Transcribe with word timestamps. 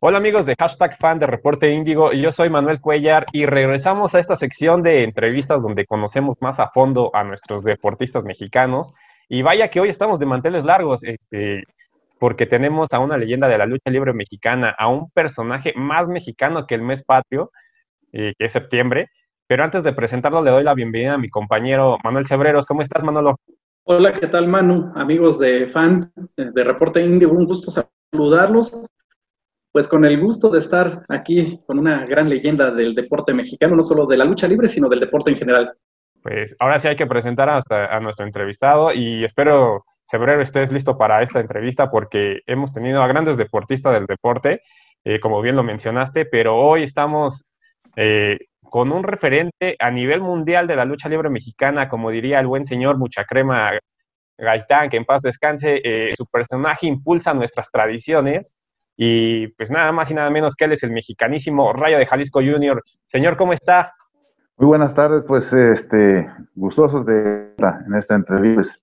Hola 0.00 0.18
amigos 0.18 0.46
de 0.46 0.54
hashtag 0.56 0.96
fan 0.96 1.18
de 1.18 1.26
Reporte 1.26 1.72
Índigo, 1.72 2.12
yo 2.12 2.30
soy 2.30 2.50
Manuel 2.50 2.80
Cuellar 2.80 3.26
y 3.32 3.46
regresamos 3.46 4.14
a 4.14 4.20
esta 4.20 4.36
sección 4.36 4.80
de 4.84 5.02
entrevistas 5.02 5.60
donde 5.60 5.86
conocemos 5.86 6.36
más 6.40 6.60
a 6.60 6.70
fondo 6.70 7.10
a 7.14 7.24
nuestros 7.24 7.64
deportistas 7.64 8.22
mexicanos. 8.22 8.94
Y 9.28 9.42
vaya 9.42 9.70
que 9.70 9.80
hoy 9.80 9.88
estamos 9.88 10.20
de 10.20 10.26
manteles 10.26 10.62
largos, 10.62 11.02
este, 11.02 11.64
porque 12.20 12.46
tenemos 12.46 12.86
a 12.92 13.00
una 13.00 13.18
leyenda 13.18 13.48
de 13.48 13.58
la 13.58 13.66
lucha 13.66 13.90
libre 13.90 14.12
mexicana, 14.12 14.72
a 14.78 14.86
un 14.86 15.10
personaje 15.10 15.72
más 15.74 16.06
mexicano 16.06 16.64
que 16.64 16.76
el 16.76 16.82
mes 16.82 17.02
patrio, 17.02 17.50
eh, 18.12 18.34
que 18.38 18.44
es 18.44 18.52
septiembre. 18.52 19.08
Pero 19.48 19.64
antes 19.64 19.82
de 19.82 19.92
presentarlo, 19.92 20.42
le 20.44 20.52
doy 20.52 20.62
la 20.62 20.74
bienvenida 20.74 21.14
a 21.14 21.18
mi 21.18 21.28
compañero 21.28 21.98
Manuel 22.04 22.28
Cebreros. 22.28 22.66
¿Cómo 22.66 22.82
estás, 22.82 23.02
Manolo? 23.02 23.40
Hola, 23.82 24.14
¿qué 24.14 24.28
tal, 24.28 24.46
Manu? 24.46 24.92
Amigos 24.94 25.40
de 25.40 25.66
fan 25.66 26.12
de 26.36 26.62
Reporte 26.62 27.04
Índigo, 27.04 27.32
un 27.32 27.46
gusto 27.46 27.72
saludarlos 28.12 28.78
pues 29.72 29.86
con 29.86 30.04
el 30.04 30.20
gusto 30.20 30.48
de 30.48 30.58
estar 30.58 31.04
aquí 31.08 31.60
con 31.66 31.78
una 31.78 32.06
gran 32.06 32.28
leyenda 32.28 32.70
del 32.70 32.94
deporte 32.94 33.34
mexicano, 33.34 33.76
no 33.76 33.82
solo 33.82 34.06
de 34.06 34.16
la 34.16 34.24
lucha 34.24 34.48
libre, 34.48 34.68
sino 34.68 34.88
del 34.88 35.00
deporte 35.00 35.30
en 35.30 35.36
general. 35.36 35.72
Pues 36.22 36.56
ahora 36.58 36.80
sí 36.80 36.88
hay 36.88 36.96
que 36.96 37.06
presentar 37.06 37.48
hasta 37.48 37.86
a 37.94 38.00
nuestro 38.00 38.26
entrevistado 38.26 38.92
y 38.92 39.24
espero, 39.24 39.84
Febrero, 40.10 40.40
estés 40.40 40.72
listo 40.72 40.96
para 40.96 41.22
esta 41.22 41.40
entrevista 41.40 41.90
porque 41.90 42.40
hemos 42.46 42.72
tenido 42.72 43.02
a 43.02 43.08
grandes 43.08 43.36
deportistas 43.36 43.92
del 43.92 44.06
deporte, 44.06 44.62
eh, 45.04 45.20
como 45.20 45.40
bien 45.40 45.56
lo 45.56 45.62
mencionaste, 45.62 46.24
pero 46.24 46.56
hoy 46.56 46.82
estamos 46.82 47.50
eh, 47.96 48.38
con 48.62 48.90
un 48.90 49.04
referente 49.04 49.76
a 49.78 49.90
nivel 49.90 50.20
mundial 50.20 50.66
de 50.66 50.76
la 50.76 50.84
lucha 50.84 51.08
libre 51.08 51.30
mexicana, 51.30 51.88
como 51.88 52.10
diría 52.10 52.40
el 52.40 52.46
buen 52.46 52.64
señor 52.64 52.98
Mucha 52.98 53.24
Crema 53.24 53.72
Gaitán, 54.36 54.88
que 54.88 54.96
en 54.96 55.04
paz 55.04 55.20
descanse, 55.22 55.80
eh, 55.84 56.14
su 56.16 56.26
personaje 56.26 56.86
impulsa 56.86 57.34
nuestras 57.34 57.70
tradiciones 57.70 58.56
y 59.00 59.46
pues 59.48 59.70
nada 59.70 59.92
más 59.92 60.10
y 60.10 60.14
nada 60.14 60.28
menos 60.28 60.56
que 60.56 60.64
él 60.64 60.72
es 60.72 60.82
el 60.82 60.90
mexicanísimo 60.90 61.72
Rayo 61.72 61.98
de 61.98 62.06
Jalisco 62.06 62.40
Junior. 62.40 62.82
Señor, 63.06 63.36
¿cómo 63.36 63.52
está? 63.52 63.94
Muy 64.56 64.66
buenas 64.66 64.92
tardes, 64.92 65.24
pues 65.24 65.52
este, 65.52 66.28
gustosos 66.56 67.06
de 67.06 67.50
estar 67.50 67.78
en 67.86 67.94
esta 67.94 68.16
entrevista 68.16 68.76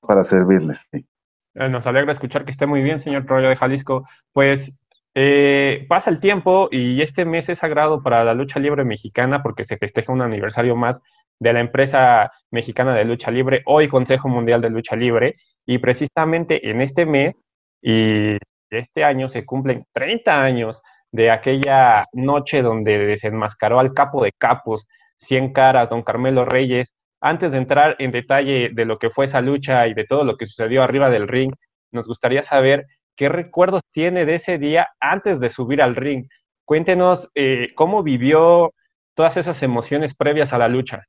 para 0.00 0.22
servirles. 0.22 0.88
Eh, 0.92 1.68
nos 1.68 1.84
alegra 1.88 2.12
escuchar 2.12 2.44
que 2.44 2.52
esté 2.52 2.66
muy 2.66 2.80
bien, 2.80 3.00
señor 3.00 3.26
Rayo 3.26 3.48
de 3.48 3.56
Jalisco. 3.56 4.06
Pues 4.32 4.78
eh, 5.16 5.84
pasa 5.88 6.10
el 6.10 6.20
tiempo 6.20 6.68
y 6.70 7.02
este 7.02 7.24
mes 7.24 7.48
es 7.48 7.58
sagrado 7.58 8.04
para 8.04 8.22
la 8.22 8.34
lucha 8.34 8.60
libre 8.60 8.84
mexicana 8.84 9.42
porque 9.42 9.64
se 9.64 9.78
festeja 9.78 10.12
un 10.12 10.22
aniversario 10.22 10.76
más 10.76 11.00
de 11.40 11.52
la 11.52 11.58
empresa 11.58 12.30
mexicana 12.52 12.94
de 12.94 13.04
lucha 13.04 13.32
libre, 13.32 13.62
hoy 13.66 13.88
Consejo 13.88 14.28
Mundial 14.28 14.60
de 14.60 14.70
Lucha 14.70 14.94
Libre, 14.94 15.34
y 15.66 15.78
precisamente 15.78 16.70
en 16.70 16.80
este 16.80 17.04
mes, 17.04 17.34
y 17.82 18.38
este 18.70 19.04
año 19.04 19.28
se 19.28 19.44
cumplen 19.44 19.86
30 19.92 20.42
años 20.42 20.82
de 21.12 21.30
aquella 21.30 22.04
noche 22.12 22.62
donde 22.62 22.98
desenmascaró 22.98 23.80
al 23.80 23.94
capo 23.94 24.22
de 24.22 24.32
capos, 24.32 24.86
100 25.18 25.52
caras, 25.52 25.88
don 25.88 26.02
Carmelo 26.02 26.44
Reyes. 26.44 26.94
Antes 27.20 27.52
de 27.52 27.58
entrar 27.58 27.96
en 27.98 28.10
detalle 28.10 28.70
de 28.72 28.84
lo 28.84 28.98
que 28.98 29.10
fue 29.10 29.24
esa 29.24 29.40
lucha 29.40 29.86
y 29.86 29.94
de 29.94 30.04
todo 30.04 30.24
lo 30.24 30.36
que 30.36 30.46
sucedió 30.46 30.82
arriba 30.82 31.10
del 31.10 31.28
ring, 31.28 31.52
nos 31.90 32.06
gustaría 32.06 32.42
saber 32.42 32.86
qué 33.16 33.28
recuerdos 33.28 33.82
tiene 33.92 34.26
de 34.26 34.34
ese 34.34 34.58
día 34.58 34.88
antes 35.00 35.40
de 35.40 35.50
subir 35.50 35.80
al 35.80 35.96
ring. 35.96 36.28
Cuéntenos 36.64 37.30
eh, 37.34 37.70
cómo 37.74 38.02
vivió 38.02 38.74
todas 39.14 39.36
esas 39.38 39.62
emociones 39.62 40.14
previas 40.14 40.52
a 40.52 40.58
la 40.58 40.68
lucha. 40.68 41.04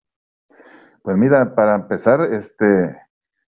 Pues 1.02 1.17
mira, 1.17 1.55
para 1.55 1.75
empezar, 1.75 2.22
este, 2.33 2.95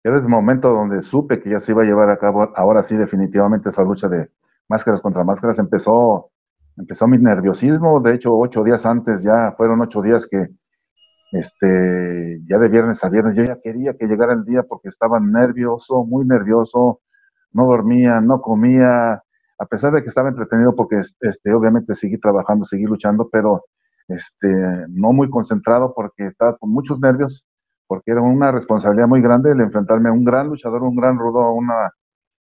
era 0.04 0.18
ese 0.20 0.28
momento 0.28 0.69
donde 0.69 1.02
supe 1.02 1.41
que 1.41 1.50
ya 1.50 1.59
se 1.59 1.72
iba 1.72 1.84
a 1.84 1.86
llevar 1.86 2.09
a 2.09 2.18
cabo, 2.18 2.52
ahora 2.56 2.84
sí, 2.84 2.97
definitivamente, 2.97 3.69
esa 3.69 3.84
lucha 3.84 4.09
de 4.09 4.30
máscaras 4.68 5.02
contra 5.02 5.24
máscaras. 5.24 5.59
Empezó, 5.59 6.30
empezó 6.75 7.08
mi 7.08 7.18
nerviosismo. 7.18 8.02
De 8.02 8.14
hecho, 8.14 8.38
ocho 8.38 8.64
días 8.64 8.86
antes, 8.86 9.24
ya 9.24 9.53
fueron 9.56 9.81
ocho 9.81 10.02
días 10.02 10.28
que, 10.28 10.50
este, 11.31 12.41
ya 12.47 12.58
de 12.59 12.68
viernes 12.68 13.03
a 13.03 13.09
viernes, 13.09 13.36
yo 13.36 13.44
ya 13.44 13.59
quería 13.62 13.96
que 13.97 14.08
llegara 14.08 14.34
el 14.34 14.44
día 14.44 14.64
porque 14.64 14.90
estaba 14.90 15.19
nervioso, 15.22 16.03
muy 16.06 16.25
nervioso. 16.25 17.00
No 17.53 17.66
dormía, 17.66 18.20
no 18.20 18.41
comía, 18.41 19.14
a 19.59 19.66
pesar 19.70 19.94
de 19.94 20.02
que 20.02 20.09
estaba 20.09 20.30
entretenido 20.30 20.75
porque, 20.75 20.97
este, 20.97 21.53
obviamente, 21.53 21.96
seguí 21.96 22.18
trabajando, 22.20 22.66
seguí 22.66 22.84
luchando, 22.84 23.30
pero, 23.31 23.66
este, 24.09 24.50
no 24.90 25.14
muy 25.14 25.30
concentrado 25.30 25.94
porque 25.96 26.25
estaba 26.25 26.58
con 26.58 26.72
muchos 26.72 27.00
nervios 27.00 27.46
porque 27.94 28.09
era 28.09 28.22
una 28.24 28.52
responsabilidad 28.52 29.08
muy 29.08 29.22
grande 29.22 29.52
el 29.52 29.62
enfrentarme 29.62 30.09
a 30.09 30.12
un 30.12 30.24
gran 30.24 30.48
luchador, 30.48 30.81
un 30.81 30.96
gran 30.96 31.16
rudo, 31.16 31.52
una, 31.52 31.92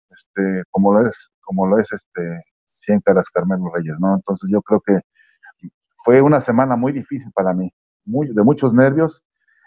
este, 0.09 0.63
como 0.69 0.93
lo 0.93 1.05
es, 1.09 1.29
como 1.41 1.67
lo 1.67 1.77
es, 1.77 1.91
este, 1.91 2.45
Cien 2.65 3.01
Caras 3.01 3.29
Carmelo 3.29 3.69
Reyes, 3.75 3.99
¿no? 3.99 4.15
Entonces 4.15 4.49
yo 4.49 4.61
creo 4.61 4.79
que 4.79 5.01
fue 6.05 6.21
una 6.21 6.39
semana 6.39 6.77
muy 6.77 6.93
difícil 6.93 7.33
para 7.35 7.53
mí, 7.53 7.69
muy, 8.05 8.33
de 8.33 8.43
muchos 8.43 8.73
nervios, 8.73 9.25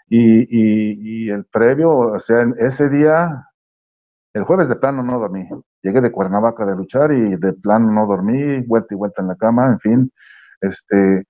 y, 0.09 1.27
y, 1.27 1.29
el 1.29 1.45
previo, 1.45 1.91
o 1.95 2.19
sea, 2.19 2.47
ese 2.57 2.89
día, 2.89 3.47
el 4.33 4.43
jueves 4.43 4.67
de 4.67 4.77
plano 4.77 5.03
no 5.03 5.19
dormí, 5.19 5.47
llegué 5.83 6.01
de 6.01 6.11
Cuernavaca 6.11 6.65
de 6.65 6.75
luchar 6.75 7.11
y 7.11 7.35
de 7.35 7.53
plano 7.53 7.91
no 7.91 8.07
dormí, 8.07 8.59
vuelta 8.61 8.95
y 8.95 8.97
vuelta 8.97 9.21
en 9.21 9.27
la 9.27 9.35
cama, 9.35 9.67
en 9.67 9.79
fin, 9.79 10.11
este, 10.61 11.25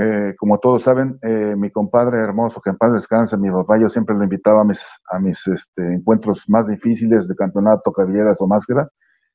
eh, 0.00 0.34
como 0.38 0.58
todos 0.58 0.82
saben, 0.84 1.18
eh, 1.22 1.56
mi 1.56 1.70
compadre 1.72 2.18
hermoso, 2.18 2.60
que 2.60 2.70
en 2.70 2.76
paz 2.76 2.92
descanse, 2.92 3.36
mi 3.36 3.50
papá, 3.50 3.78
yo 3.78 3.88
siempre 3.88 4.14
lo 4.14 4.22
invitaba 4.22 4.60
a 4.60 4.64
mis, 4.64 4.80
a 5.10 5.18
mis 5.18 5.44
este, 5.48 5.94
encuentros 5.94 6.48
más 6.48 6.68
difíciles 6.68 7.26
de 7.26 7.34
campeonato, 7.34 7.92
cabelleras 7.92 8.40
o 8.40 8.46
máscara, 8.46 8.88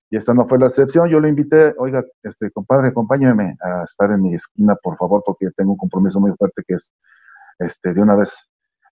y 0.09 0.15
esta 0.15 0.33
no 0.33 0.47
fue 0.47 0.59
la 0.59 0.67
excepción. 0.67 1.09
Yo 1.09 1.19
le 1.19 1.27
invité, 1.27 1.73
oiga, 1.77 2.03
este 2.23 2.49
compadre, 2.51 2.89
acompáñeme 2.89 3.57
a 3.61 3.83
estar 3.83 4.09
en 4.11 4.21
mi 4.21 4.35
esquina, 4.35 4.75
por 4.81 4.95
favor, 4.97 5.21
porque 5.25 5.49
tengo 5.57 5.73
un 5.73 5.77
compromiso 5.77 6.19
muy 6.21 6.31
fuerte 6.37 6.63
que 6.65 6.75
es 6.75 6.93
este, 7.59 7.93
de 7.93 8.01
una 8.01 8.15
vez 8.15 8.49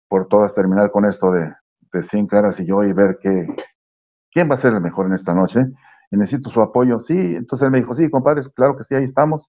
por 0.08 0.28
todas 0.28 0.54
terminar 0.54 0.90
con 0.90 1.06
esto 1.06 1.30
de, 1.30 1.50
de 1.92 2.02
100 2.02 2.26
caras 2.26 2.60
y 2.60 2.66
yo 2.66 2.84
y 2.84 2.92
ver 2.92 3.18
que, 3.22 3.46
quién 4.32 4.50
va 4.50 4.54
a 4.54 4.58
ser 4.58 4.74
el 4.74 4.80
mejor 4.80 5.06
en 5.06 5.14
esta 5.14 5.32
noche. 5.32 5.64
Y 6.10 6.16
necesito 6.16 6.50
su 6.50 6.60
apoyo. 6.60 6.98
Sí, 6.98 7.16
entonces 7.16 7.64
él 7.64 7.70
me 7.70 7.78
dijo, 7.78 7.94
sí, 7.94 8.10
compadre, 8.10 8.42
claro 8.54 8.76
que 8.76 8.84
sí, 8.84 8.94
ahí 8.94 9.04
estamos. 9.04 9.48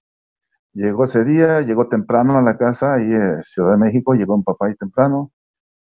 Llegó 0.76 1.04
ese 1.04 1.24
día, 1.24 1.62
llegó 1.62 1.88
temprano 1.88 2.36
a 2.36 2.42
la 2.42 2.58
casa 2.58 2.96
ahí 2.96 3.10
en 3.10 3.42
Ciudad 3.42 3.70
de 3.70 3.78
México, 3.78 4.12
llegó 4.12 4.36
mi 4.36 4.42
papá 4.42 4.66
ahí 4.66 4.74
temprano, 4.74 5.32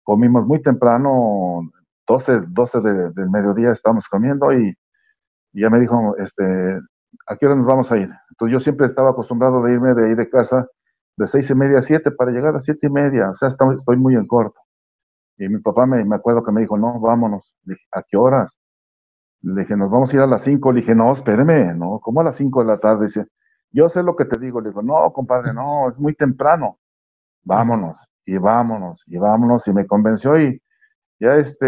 comimos 0.03 0.46
muy 0.46 0.62
temprano, 0.62 1.62
12, 2.06 2.41
12 2.50 2.81
del 2.81 3.30
mediodía 3.30 3.72
estábamos 3.72 4.09
comiendo 4.09 4.51
y, 4.51 4.75
ya 5.53 5.69
me 5.69 5.80
dijo, 5.80 6.18
este, 6.18 6.44
¿a 7.25 7.38
qué 7.38 7.46
hora 7.46 7.56
nos 7.56 7.66
vamos 7.68 7.90
a 7.94 8.00
ir? 8.00 8.09
Entonces 8.31 8.51
yo 8.51 8.59
siempre 8.59 8.85
estaba 8.85 9.12
acostumbrado 9.12 9.63
de 9.63 9.72
irme 9.72 9.94
de 9.94 10.09
ahí 10.09 10.16
de 10.16 10.30
casa 10.30 10.68
de 11.16 11.25
seis 11.25 11.50
y 11.50 11.56
media 11.56 11.78
a 11.80 11.81
siete 11.81 12.12
para 12.12 12.31
llegar 12.31 12.53
a 12.57 12.59
siete 12.59 12.88
y 12.88 12.90
media, 12.90 13.30
o 13.30 13.34
sea, 13.34 13.47
estoy, 13.47 13.96
muy 13.96 14.16
en 14.16 14.28
corto. 14.28 14.59
Y 15.38 15.47
mi 15.47 15.59
papá 15.59 15.85
me, 15.85 16.03
me 16.03 16.18
acuerdo 16.18 16.44
que 16.44 16.51
me 16.51 16.62
dijo, 16.62 16.78
no, 16.78 17.00
vámonos. 17.00 17.56
Dije, 17.63 17.85
¿a 17.94 18.03
qué 18.03 18.18
horas? 18.18 18.59
Le 19.41 19.62
dije, 19.62 19.78
nos 19.78 19.90
vamos 19.90 20.12
a 20.12 20.18
ir 20.18 20.22
a 20.22 20.28
las 20.28 20.41
cinco. 20.41 20.74
Le 20.74 20.81
dije, 20.81 20.96
no, 20.96 21.13
espéreme, 21.13 21.74
no, 21.75 22.00
¿cómo 22.01 22.19
a 22.19 22.25
las 22.25 22.35
cinco 22.35 22.59
de 22.59 22.68
la 22.68 22.78
tarde? 22.78 23.06
Dice, 23.06 23.28
yo 23.72 23.90
sé 23.90 24.04
lo 24.04 24.16
que 24.16 24.26
te 24.26 24.40
digo. 24.40 24.62
Le 24.62 24.70
digo, 24.70 24.82
no, 24.82 25.12
compadre, 25.14 25.54
no, 25.54 25.88
es 25.90 26.00
muy 26.00 26.14
temprano. 26.14 26.80
Vámonos, 27.44 28.08
y 28.26 28.38
vámonos, 28.38 29.04
y 29.08 29.18
vámonos. 29.18 29.68
Y 29.68 29.74
me 29.74 29.88
convenció 29.88 30.40
y 30.40 30.62
ya 31.20 31.36
este, 31.36 31.68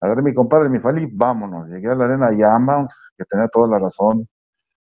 agarré 0.00 0.22
mi 0.22 0.34
compadre, 0.34 0.68
mi 0.68 0.78
fali, 0.80 1.06
vámonos. 1.12 1.68
Llegué 1.68 1.88
a 1.90 1.94
la 1.94 2.06
arena 2.06 2.32
Yamans, 2.32 3.12
que 3.16 3.24
tenía 3.24 3.48
toda 3.48 3.68
la 3.68 3.78
razón. 3.78 4.28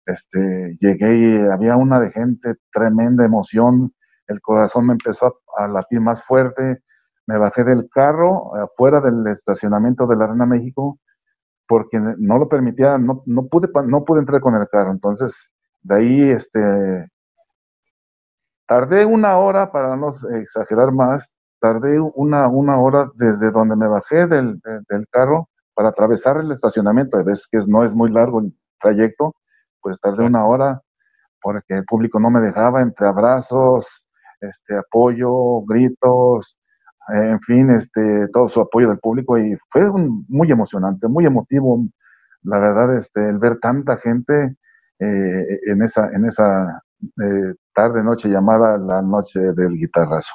Este, 0.06 0.76
llegué 0.80 1.50
había 1.50 1.76
una 1.76 2.00
de 2.00 2.10
gente, 2.10 2.54
tremenda 2.72 3.24
emoción. 3.24 3.94
El 4.26 4.40
corazón 4.40 4.86
me 4.88 4.92
empezó 4.94 5.40
a, 5.58 5.68
latir 5.68 6.00
más 6.00 6.22
fuerte. 6.24 6.82
Me 7.26 7.38
bajé 7.38 7.64
del 7.64 7.88
carro 7.90 8.54
afuera 8.56 9.00
del 9.00 9.26
estacionamiento 9.28 10.06
de 10.06 10.16
la 10.16 10.24
Arena 10.26 10.46
México 10.46 10.98
porque 11.66 11.98
no 12.18 12.38
lo 12.38 12.48
permitía, 12.48 12.98
no, 12.98 13.22
no, 13.26 13.46
pude, 13.46 13.68
no 13.86 14.04
pude 14.04 14.20
entrar 14.20 14.40
con 14.40 14.54
el 14.54 14.68
carro. 14.68 14.92
Entonces 14.92 15.50
de 15.84 15.94
ahí, 15.94 16.30
este, 16.30 17.08
tardé 18.66 19.04
una 19.04 19.36
hora, 19.36 19.70
para 19.70 19.96
no 19.96 20.10
exagerar 20.32 20.92
más, 20.92 21.30
tardé 21.60 22.00
una, 22.00 22.48
una 22.48 22.80
hora 22.80 23.10
desde 23.14 23.50
donde 23.50 23.76
me 23.76 23.86
bajé 23.86 24.26
del, 24.26 24.60
carro 25.10 25.48
para 25.74 25.90
atravesar 25.90 26.38
el 26.38 26.50
estacionamiento. 26.50 27.22
Ves 27.22 27.46
que 27.50 27.58
no 27.68 27.84
es 27.84 27.94
muy 27.94 28.10
largo 28.10 28.40
el 28.40 28.54
trayecto, 28.80 29.34
pues 29.80 30.00
tardé 30.00 30.24
una 30.24 30.46
hora 30.46 30.80
porque 31.42 31.74
el 31.74 31.84
público 31.84 32.18
no 32.18 32.30
me 32.30 32.40
dejaba 32.40 32.80
entre 32.80 33.06
abrazos, 33.06 34.06
este, 34.40 34.78
apoyo, 34.78 35.60
gritos, 35.66 36.58
en 37.08 37.40
fin, 37.40 37.70
este, 37.70 38.28
todo 38.28 38.48
su 38.48 38.62
apoyo 38.62 38.88
del 38.88 38.98
público 38.98 39.36
y 39.36 39.54
fue 39.70 39.84
muy 40.28 40.50
emocionante, 40.50 41.08
muy 41.08 41.26
emotivo. 41.26 41.78
La 42.42 42.58
verdad, 42.58 42.96
este, 42.96 43.28
el 43.28 43.38
ver 43.38 43.58
tanta 43.58 43.98
gente 43.98 44.56
eh, 45.04 45.60
en 45.66 45.82
esa, 45.82 46.10
en 46.12 46.24
esa 46.26 46.82
eh, 47.02 47.54
tarde, 47.74 48.02
noche 48.02 48.28
llamada 48.28 48.78
la 48.78 49.02
noche 49.02 49.40
del 49.40 49.76
guitarrazo. 49.76 50.32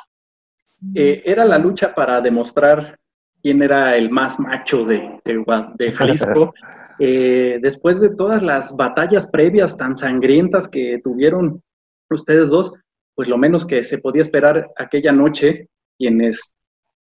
Eh, 0.95 1.21
era 1.25 1.45
la 1.45 1.57
lucha 1.57 1.93
para 1.93 2.21
demostrar 2.21 2.97
quién 3.41 3.61
era 3.61 3.95
el 3.95 4.09
más 4.09 4.39
macho 4.39 4.85
de, 4.85 5.19
de, 5.25 5.91
Jalisco. 5.93 6.53
eh, 6.99 7.59
después 7.61 7.99
de 7.99 8.15
todas 8.15 8.43
las 8.43 8.75
batallas 8.75 9.27
previas 9.27 9.77
tan 9.77 9.95
sangrientas 9.95 10.67
que 10.67 10.99
tuvieron 11.03 11.61
ustedes 12.09 12.49
dos, 12.49 12.73
pues 13.15 13.27
lo 13.27 13.37
menos 13.37 13.65
que 13.65 13.83
se 13.83 13.99
podía 13.99 14.21
esperar 14.21 14.69
aquella 14.77 15.11
noche, 15.11 15.67
quienes 15.97 16.55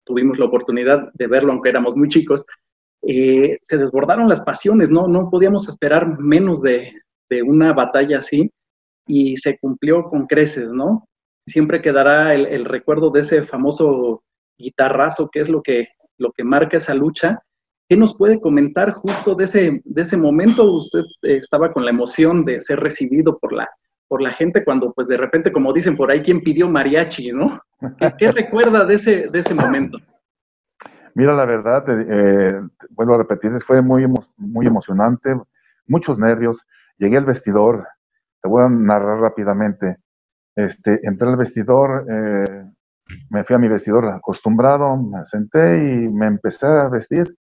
tuvimos 0.05 0.39
la 0.39 0.47
oportunidad 0.47 1.11
de 1.15 1.27
verlo, 1.27 1.53
aunque 1.53 1.69
éramos 1.69 1.97
muy 1.97 2.09
chicos, 2.09 2.45
eh, 3.03 3.59
se 3.61 3.79
desbordaron 3.79 4.29
las 4.29 4.43
pasiones, 4.43 4.91
¿no? 4.91 5.07
No 5.07 5.31
podíamos 5.31 5.69
esperar 5.69 6.19
menos 6.19 6.63
de, 6.63 6.93
una 7.43 7.73
batalla 7.73 8.19
así 8.19 8.51
y 9.07 9.37
se 9.37 9.59
cumplió 9.59 10.05
con 10.05 10.27
creces, 10.27 10.71
¿no? 10.71 11.09
Siempre 11.47 11.83
quedará 11.83 12.35
el, 12.35 12.65
recuerdo 12.65 13.11
de 13.11 13.21
ese 13.21 13.43
famoso 13.43 14.23
guitarrazo, 14.59 15.29
que 15.31 15.41
es 15.41 15.49
lo 15.49 15.63
que, 15.63 15.89
lo 16.19 16.33
que 16.33 16.45
marca 16.45 16.77
esa 16.77 16.95
lucha. 16.95 17.43
¿Qué 17.89 17.97
nos 17.97 18.15
puede 18.17 18.41
comentar 18.41 18.93
justo 18.93 19.35
de 19.35 19.45
ese, 19.45 19.81
de 19.85 20.03
ese 20.03 20.17
momento? 20.17 20.73
Usted 20.73 21.01
eh, 21.23 21.37
estaba 21.37 21.73
con 21.73 21.85
la 21.85 21.91
emoción 21.91 22.45
de 22.45 22.61
ser 22.61 22.79
recibido 22.79 23.39
por 23.39 23.53
la, 23.53 23.69
por 24.07 24.23
la 24.23 24.31
gente 24.31 24.65
cuando, 24.65 24.93
pues 24.93 25.09
de 25.09 25.17
repente, 25.17 25.51
como 25.51 25.73
dicen 25.73 25.97
por 25.97 26.11
ahí, 26.11 26.21
¿quién 26.21 26.41
pidió 26.41 26.69
mariachi, 26.69 27.33
no? 27.33 27.61
¿Qué, 28.19 28.31
recuerda 28.33 28.85
de 28.85 28.95
ese, 28.95 29.29
de 29.29 29.39
ese 29.41 29.55
momento? 29.55 29.99
Mira, 31.15 31.35
la 31.35 31.45
verdad, 31.45 31.85
eh, 31.89 32.61
vuelvo 32.91 33.15
a 33.15 33.19
repetir, 33.19 33.51
fue 33.61 33.83
muy, 33.83 34.07
muy 34.37 34.67
emocionante, 34.67 35.35
muchos 35.87 36.19
nervios. 36.19 36.67
Llegué 37.01 37.17
al 37.17 37.25
vestidor, 37.25 37.89
te 38.43 38.49
voy 38.49 38.63
a 38.63 38.69
narrar 38.69 39.21
rápidamente. 39.21 39.97
Este, 40.55 41.01
entré 41.03 41.29
al 41.29 41.37
vestidor, 41.37 42.05
eh, 42.11 42.71
me 43.31 43.43
fui 43.43 43.57
a 43.57 43.59
mi 43.59 43.69
vestidor 43.69 44.07
acostumbrado, 44.09 44.99
me 44.99 45.25
senté 45.25 45.79
y 45.79 46.09
me 46.11 46.27
empecé 46.27 46.67
a 46.67 46.89
vestir. 46.89 47.35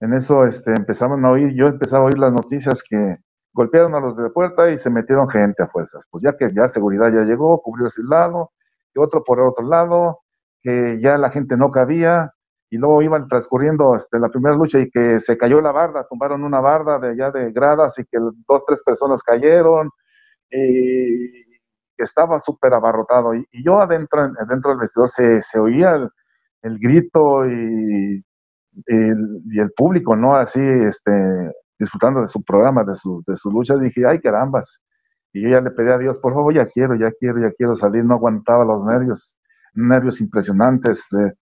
En 0.00 0.12
eso 0.12 0.44
este, 0.44 0.72
empezaban 0.72 1.24
a 1.24 1.30
oír, 1.30 1.54
yo 1.54 1.68
empezaba 1.68 2.04
a 2.04 2.06
oír 2.08 2.18
las 2.18 2.34
noticias 2.34 2.82
que 2.86 3.16
golpearon 3.54 3.94
a 3.94 4.00
los 4.00 4.18
de 4.18 4.24
la 4.24 4.28
puerta 4.28 4.70
y 4.70 4.78
se 4.78 4.90
metieron 4.90 5.30
gente 5.30 5.62
a 5.62 5.68
fuerzas. 5.68 6.02
Pues 6.10 6.22
ya 6.22 6.36
que 6.36 6.52
ya 6.54 6.68
seguridad 6.68 7.10
ya 7.10 7.22
llegó, 7.22 7.62
cubrió 7.62 7.86
ese 7.86 8.02
lado, 8.02 8.52
y 8.94 8.98
otro 9.00 9.24
por 9.24 9.38
el 9.38 9.46
otro 9.46 9.66
lado, 9.66 10.20
que 10.60 11.00
ya 11.00 11.16
la 11.16 11.30
gente 11.30 11.56
no 11.56 11.70
cabía, 11.70 12.34
y 12.70 12.76
luego 12.76 13.02
iban 13.02 13.28
transcurriendo 13.28 13.94
este, 13.94 14.18
la 14.18 14.28
primera 14.28 14.56
lucha 14.56 14.80
y 14.80 14.90
que 14.90 15.20
se 15.20 15.36
cayó 15.36 15.60
la 15.60 15.72
barda, 15.72 16.06
tumbaron 16.08 16.42
una 16.42 16.60
barda 16.60 16.98
de 16.98 17.10
allá 17.10 17.30
de 17.30 17.52
gradas 17.52 17.98
y 17.98 18.04
que 18.04 18.18
dos, 18.48 18.64
tres 18.66 18.82
personas 18.82 19.22
cayeron, 19.22 19.90
y 20.50 21.44
estaba 21.98 22.40
súper 22.40 22.74
abarrotado. 22.74 23.34
Y, 23.34 23.46
yo 23.64 23.80
adentro, 23.80 24.30
dentro 24.48 24.70
del 24.70 24.80
vestidor 24.80 25.10
se, 25.10 25.42
se 25.42 25.58
oía 25.58 26.10
el, 26.62 26.78
grito 26.78 27.46
y 27.46 28.24
el, 28.86 29.42
y 29.50 29.60
el 29.60 29.72
público, 29.72 30.16
¿no? 30.16 30.36
Así, 30.36 30.60
este, 30.60 31.52
disfrutando 31.78 32.20
de 32.22 32.28
su 32.28 32.42
programa, 32.42 32.84
de 32.84 32.94
su, 32.94 33.22
de 33.26 33.36
su 33.36 33.50
lucha, 33.50 33.76
dije, 33.76 34.06
ay 34.06 34.20
carambas. 34.20 34.80
Y 35.32 35.42
yo 35.42 35.48
ya 35.50 35.60
le 35.60 35.70
pedí 35.70 35.90
a 35.90 35.98
Dios, 35.98 36.18
por 36.18 36.32
favor, 36.32 36.54
ya 36.54 36.66
quiero, 36.66 36.94
ya 36.94 37.10
quiero, 37.18 37.40
ya 37.40 37.50
quiero 37.52 37.76
salir. 37.76 38.04
No 38.04 38.14
aguantaba 38.14 38.64
los 38.64 38.84
nervios, 38.84 39.36
nervios 39.74 40.20
impresionantes. 40.20 41.04
Eh, 41.12 41.32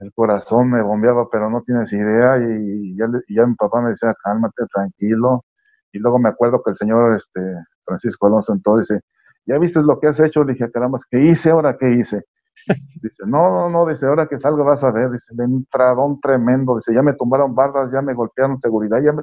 el 0.00 0.12
corazón 0.12 0.70
me 0.70 0.82
bombeaba, 0.82 1.28
pero 1.30 1.50
no 1.50 1.62
tienes 1.62 1.92
idea. 1.92 2.38
Y 2.38 2.96
ya, 2.96 3.06
ya 3.28 3.46
mi 3.46 3.54
papá 3.54 3.80
me 3.80 3.90
decía, 3.90 4.14
cálmate, 4.22 4.64
tranquilo. 4.72 5.44
Y 5.92 5.98
luego 5.98 6.18
me 6.18 6.28
acuerdo 6.28 6.62
que 6.62 6.70
el 6.70 6.76
señor 6.76 7.16
este, 7.16 7.40
Francisco 7.84 8.26
Alonso 8.26 8.52
entonces 8.52 8.88
dice, 8.88 9.04
¿ya 9.46 9.58
viste 9.58 9.80
lo 9.82 9.98
que 9.98 10.08
has 10.08 10.20
hecho? 10.20 10.44
Le 10.44 10.52
dije, 10.54 10.70
caramba, 10.70 10.98
¿qué 11.10 11.20
hice 11.20 11.50
ahora? 11.50 11.76
¿Qué 11.78 11.90
hice? 11.92 12.24
Dice, 13.02 13.22
no, 13.26 13.50
no, 13.50 13.68
no, 13.68 13.86
dice, 13.86 14.06
ahora 14.06 14.26
que 14.26 14.38
salga 14.38 14.64
vas 14.64 14.82
a 14.82 14.90
ver, 14.90 15.10
dice, 15.10 15.34
un 15.34 15.42
entradón 15.42 16.18
tremendo, 16.20 16.74
dice, 16.76 16.94
ya 16.94 17.02
me 17.02 17.12
tumbaron 17.12 17.54
bardas, 17.54 17.92
ya 17.92 18.00
me 18.00 18.14
golpearon 18.14 18.56
seguridad, 18.56 19.00
ya 19.02 19.12
me, 19.12 19.22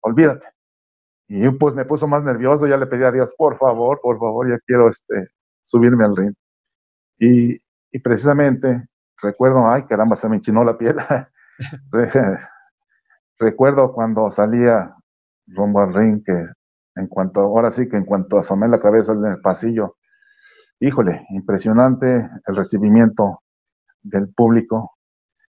olvídate. 0.00 0.46
Y 1.28 1.48
pues 1.50 1.74
me 1.76 1.84
puso 1.84 2.08
más 2.08 2.24
nervioso, 2.24 2.66
ya 2.66 2.76
le 2.76 2.86
pedí 2.86 3.04
a 3.04 3.12
Dios, 3.12 3.32
por 3.38 3.56
favor, 3.58 4.00
por 4.02 4.18
favor, 4.18 4.50
ya 4.50 4.58
quiero 4.66 4.88
este, 4.88 5.28
subirme 5.62 6.04
al 6.04 6.16
ring. 6.16 6.34
Y, 7.18 7.60
y 7.92 7.98
precisamente 8.00 8.88
recuerdo, 9.24 9.68
ay 9.68 9.84
caramba, 9.84 10.14
se 10.16 10.28
me 10.28 10.36
enchinó 10.36 10.62
la 10.62 10.78
piel. 10.78 10.96
recuerdo 13.38 13.92
cuando 13.92 14.30
salía 14.30 14.94
rumbo 15.46 15.80
al 15.80 15.94
ring 15.94 16.22
que 16.24 16.46
en 16.96 17.08
cuanto, 17.08 17.40
ahora 17.40 17.70
sí 17.70 17.88
que 17.88 17.96
en 17.96 18.04
cuanto 18.04 18.38
asomé 18.38 18.68
la 18.68 18.80
cabeza 18.80 19.12
en 19.12 19.24
el 19.24 19.40
pasillo, 19.40 19.96
híjole, 20.78 21.26
impresionante 21.30 22.30
el 22.46 22.56
recibimiento 22.56 23.42
del 24.02 24.32
público, 24.32 24.92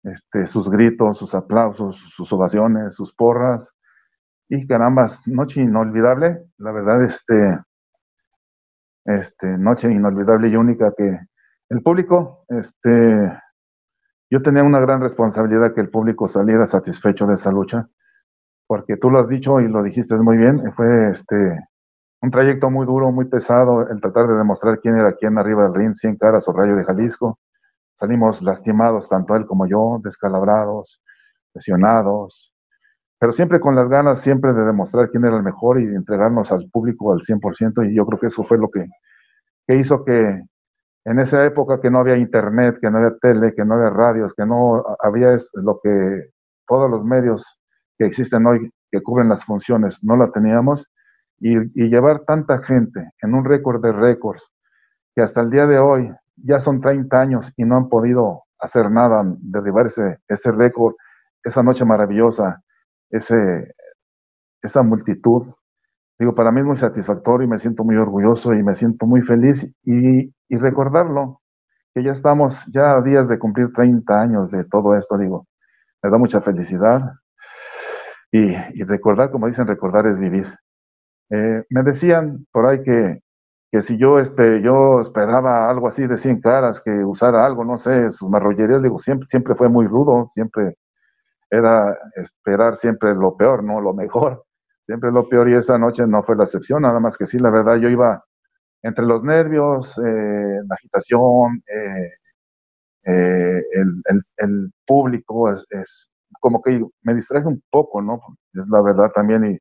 este, 0.04 0.46
sus 0.46 0.70
gritos, 0.70 1.18
sus 1.18 1.34
aplausos, 1.34 1.96
sus 1.96 2.32
ovaciones, 2.32 2.94
sus 2.94 3.12
porras, 3.14 3.74
y 4.48 4.66
caramba, 4.66 5.06
noche 5.26 5.62
inolvidable, 5.62 6.44
la 6.58 6.72
verdad, 6.72 7.02
este, 7.02 7.58
este, 9.04 9.58
noche 9.58 9.90
inolvidable 9.90 10.48
y 10.48 10.56
única 10.56 10.92
que 10.96 11.18
el 11.70 11.82
público, 11.82 12.44
este, 12.48 13.32
yo 14.32 14.40
tenía 14.40 14.62
una 14.62 14.80
gran 14.80 15.02
responsabilidad 15.02 15.74
que 15.74 15.82
el 15.82 15.90
público 15.90 16.26
saliera 16.26 16.64
satisfecho 16.64 17.26
de 17.26 17.34
esa 17.34 17.52
lucha, 17.52 17.90
porque 18.66 18.96
tú 18.96 19.10
lo 19.10 19.18
has 19.18 19.28
dicho 19.28 19.60
y 19.60 19.68
lo 19.68 19.82
dijiste 19.82 20.16
muy 20.16 20.38
bien, 20.38 20.72
fue 20.72 21.10
este, 21.10 21.60
un 22.22 22.30
trayecto 22.30 22.70
muy 22.70 22.86
duro, 22.86 23.12
muy 23.12 23.26
pesado, 23.26 23.86
el 23.90 24.00
tratar 24.00 24.28
de 24.28 24.36
demostrar 24.36 24.80
quién 24.80 24.96
era 24.96 25.12
quién 25.16 25.36
arriba 25.36 25.64
del 25.64 25.74
ring, 25.74 25.94
100 25.94 26.16
caras 26.16 26.48
o 26.48 26.54
rayo 26.54 26.74
de 26.76 26.84
Jalisco. 26.84 27.40
Salimos 27.94 28.40
lastimados, 28.40 29.06
tanto 29.10 29.36
él 29.36 29.44
como 29.44 29.66
yo, 29.66 30.00
descalabrados, 30.02 31.02
lesionados, 31.52 32.54
pero 33.18 33.34
siempre 33.34 33.60
con 33.60 33.76
las 33.76 33.90
ganas, 33.90 34.22
siempre 34.22 34.54
de 34.54 34.64
demostrar 34.64 35.10
quién 35.10 35.26
era 35.26 35.36
el 35.36 35.42
mejor 35.42 35.78
y 35.78 35.84
entregarnos 35.84 36.50
al 36.52 36.70
público 36.70 37.12
al 37.12 37.20
100%, 37.20 37.84
y 37.84 37.94
yo 37.94 38.06
creo 38.06 38.18
que 38.18 38.28
eso 38.28 38.44
fue 38.44 38.56
lo 38.56 38.70
que, 38.70 38.88
hizo 39.76 40.06
que 40.06 40.40
en 41.04 41.18
esa 41.18 41.44
época 41.44 41.80
que 41.80 41.90
no 41.90 41.98
había 41.98 42.16
internet, 42.16 42.78
que 42.80 42.90
no 42.90 42.98
había 42.98 43.16
tele, 43.20 43.54
que 43.54 43.64
no 43.64 43.74
había 43.74 43.90
radios, 43.90 44.34
que 44.34 44.46
no 44.46 44.84
había 45.00 45.36
lo 45.54 45.80
que 45.82 46.30
todos 46.66 46.90
los 46.90 47.04
medios 47.04 47.60
que 47.98 48.06
existen 48.06 48.46
hoy 48.46 48.70
que 48.90 49.02
cubren 49.02 49.28
las 49.28 49.44
funciones, 49.44 49.98
no 50.02 50.16
la 50.16 50.30
teníamos, 50.30 50.86
y, 51.40 51.58
llevar 51.88 52.20
tanta 52.20 52.62
gente 52.62 53.10
en 53.20 53.34
un 53.34 53.44
récord 53.44 53.82
de 53.82 53.90
récords, 53.90 54.52
que 55.14 55.22
hasta 55.22 55.40
el 55.40 55.50
día 55.50 55.66
de 55.66 55.78
hoy 55.78 56.12
ya 56.36 56.60
son 56.60 56.80
30 56.80 57.20
años 57.20 57.52
y 57.56 57.64
no 57.64 57.76
han 57.76 57.88
podido 57.88 58.44
hacer 58.60 58.90
nada, 58.90 59.24
derribar 59.40 59.86
ese, 59.86 60.18
ese 60.28 60.52
récord, 60.52 60.94
esa 61.42 61.62
noche 61.62 61.84
maravillosa, 61.84 62.62
ese, 63.10 63.74
esa 64.62 64.82
multitud. 64.82 65.52
Digo, 66.18 66.34
para 66.34 66.52
mí 66.52 66.60
es 66.60 66.66
muy 66.66 66.76
satisfactorio 66.76 67.46
y 67.46 67.50
me 67.50 67.58
siento 67.58 67.82
muy 67.82 67.96
orgulloso 67.96 68.54
y 68.54 68.62
me 68.62 68.76
siento 68.76 69.06
muy 69.06 69.22
feliz 69.22 69.68
y, 69.82 70.32
y 70.52 70.58
recordarlo, 70.58 71.40
que 71.94 72.02
ya 72.02 72.12
estamos 72.12 72.66
ya 72.66 72.92
a 72.92 73.00
días 73.00 73.26
de 73.26 73.38
cumplir 73.38 73.72
30 73.72 74.20
años 74.20 74.50
de 74.50 74.64
todo 74.64 74.94
esto, 74.94 75.16
digo, 75.16 75.46
me 76.02 76.10
da 76.10 76.18
mucha 76.18 76.42
felicidad. 76.42 77.14
Y, 78.30 78.54
y 78.74 78.84
recordar, 78.84 79.30
como 79.30 79.46
dicen, 79.46 79.66
recordar 79.66 80.06
es 80.06 80.18
vivir. 80.18 80.46
Eh, 81.30 81.64
me 81.70 81.82
decían 81.82 82.46
por 82.52 82.66
ahí 82.66 82.82
que, 82.82 83.22
que 83.70 83.80
si 83.80 83.96
yo, 83.96 84.20
yo 84.62 85.00
esperaba 85.00 85.70
algo 85.70 85.88
así 85.88 86.06
de 86.06 86.18
100 86.18 86.42
caras, 86.42 86.82
que 86.82 86.90
usara 87.02 87.46
algo, 87.46 87.64
no 87.64 87.78
sé, 87.78 88.10
sus 88.10 88.28
marrollerías, 88.28 88.82
digo, 88.82 88.98
siempre, 88.98 89.26
siempre 89.26 89.54
fue 89.54 89.70
muy 89.70 89.86
rudo, 89.86 90.28
siempre 90.32 90.76
era 91.48 91.96
esperar 92.16 92.76
siempre 92.76 93.14
lo 93.14 93.38
peor, 93.38 93.64
no 93.64 93.80
lo 93.80 93.94
mejor, 93.94 94.44
siempre 94.82 95.10
lo 95.10 95.30
peor 95.30 95.48
y 95.48 95.54
esa 95.54 95.78
noche 95.78 96.06
no 96.06 96.22
fue 96.22 96.36
la 96.36 96.44
excepción, 96.44 96.82
nada 96.82 97.00
más 97.00 97.16
que 97.16 97.24
sí, 97.24 97.38
la 97.38 97.48
verdad 97.48 97.76
yo 97.76 97.88
iba 97.88 98.22
entre 98.82 99.04
los 99.06 99.22
nervios, 99.22 99.98
eh, 99.98 100.60
la 100.68 100.74
agitación, 100.74 101.62
eh, 101.66 102.10
eh, 103.04 103.62
el, 104.38 104.72
público, 104.86 105.50
es, 105.52 106.10
como 106.40 106.62
que 106.62 106.84
me 107.02 107.14
distraje 107.14 107.46
un 107.46 107.62
poco, 107.70 108.02
¿no? 108.02 108.20
Es 108.54 108.66
la 108.68 108.82
verdad 108.82 109.10
también 109.12 109.44
y 109.44 109.58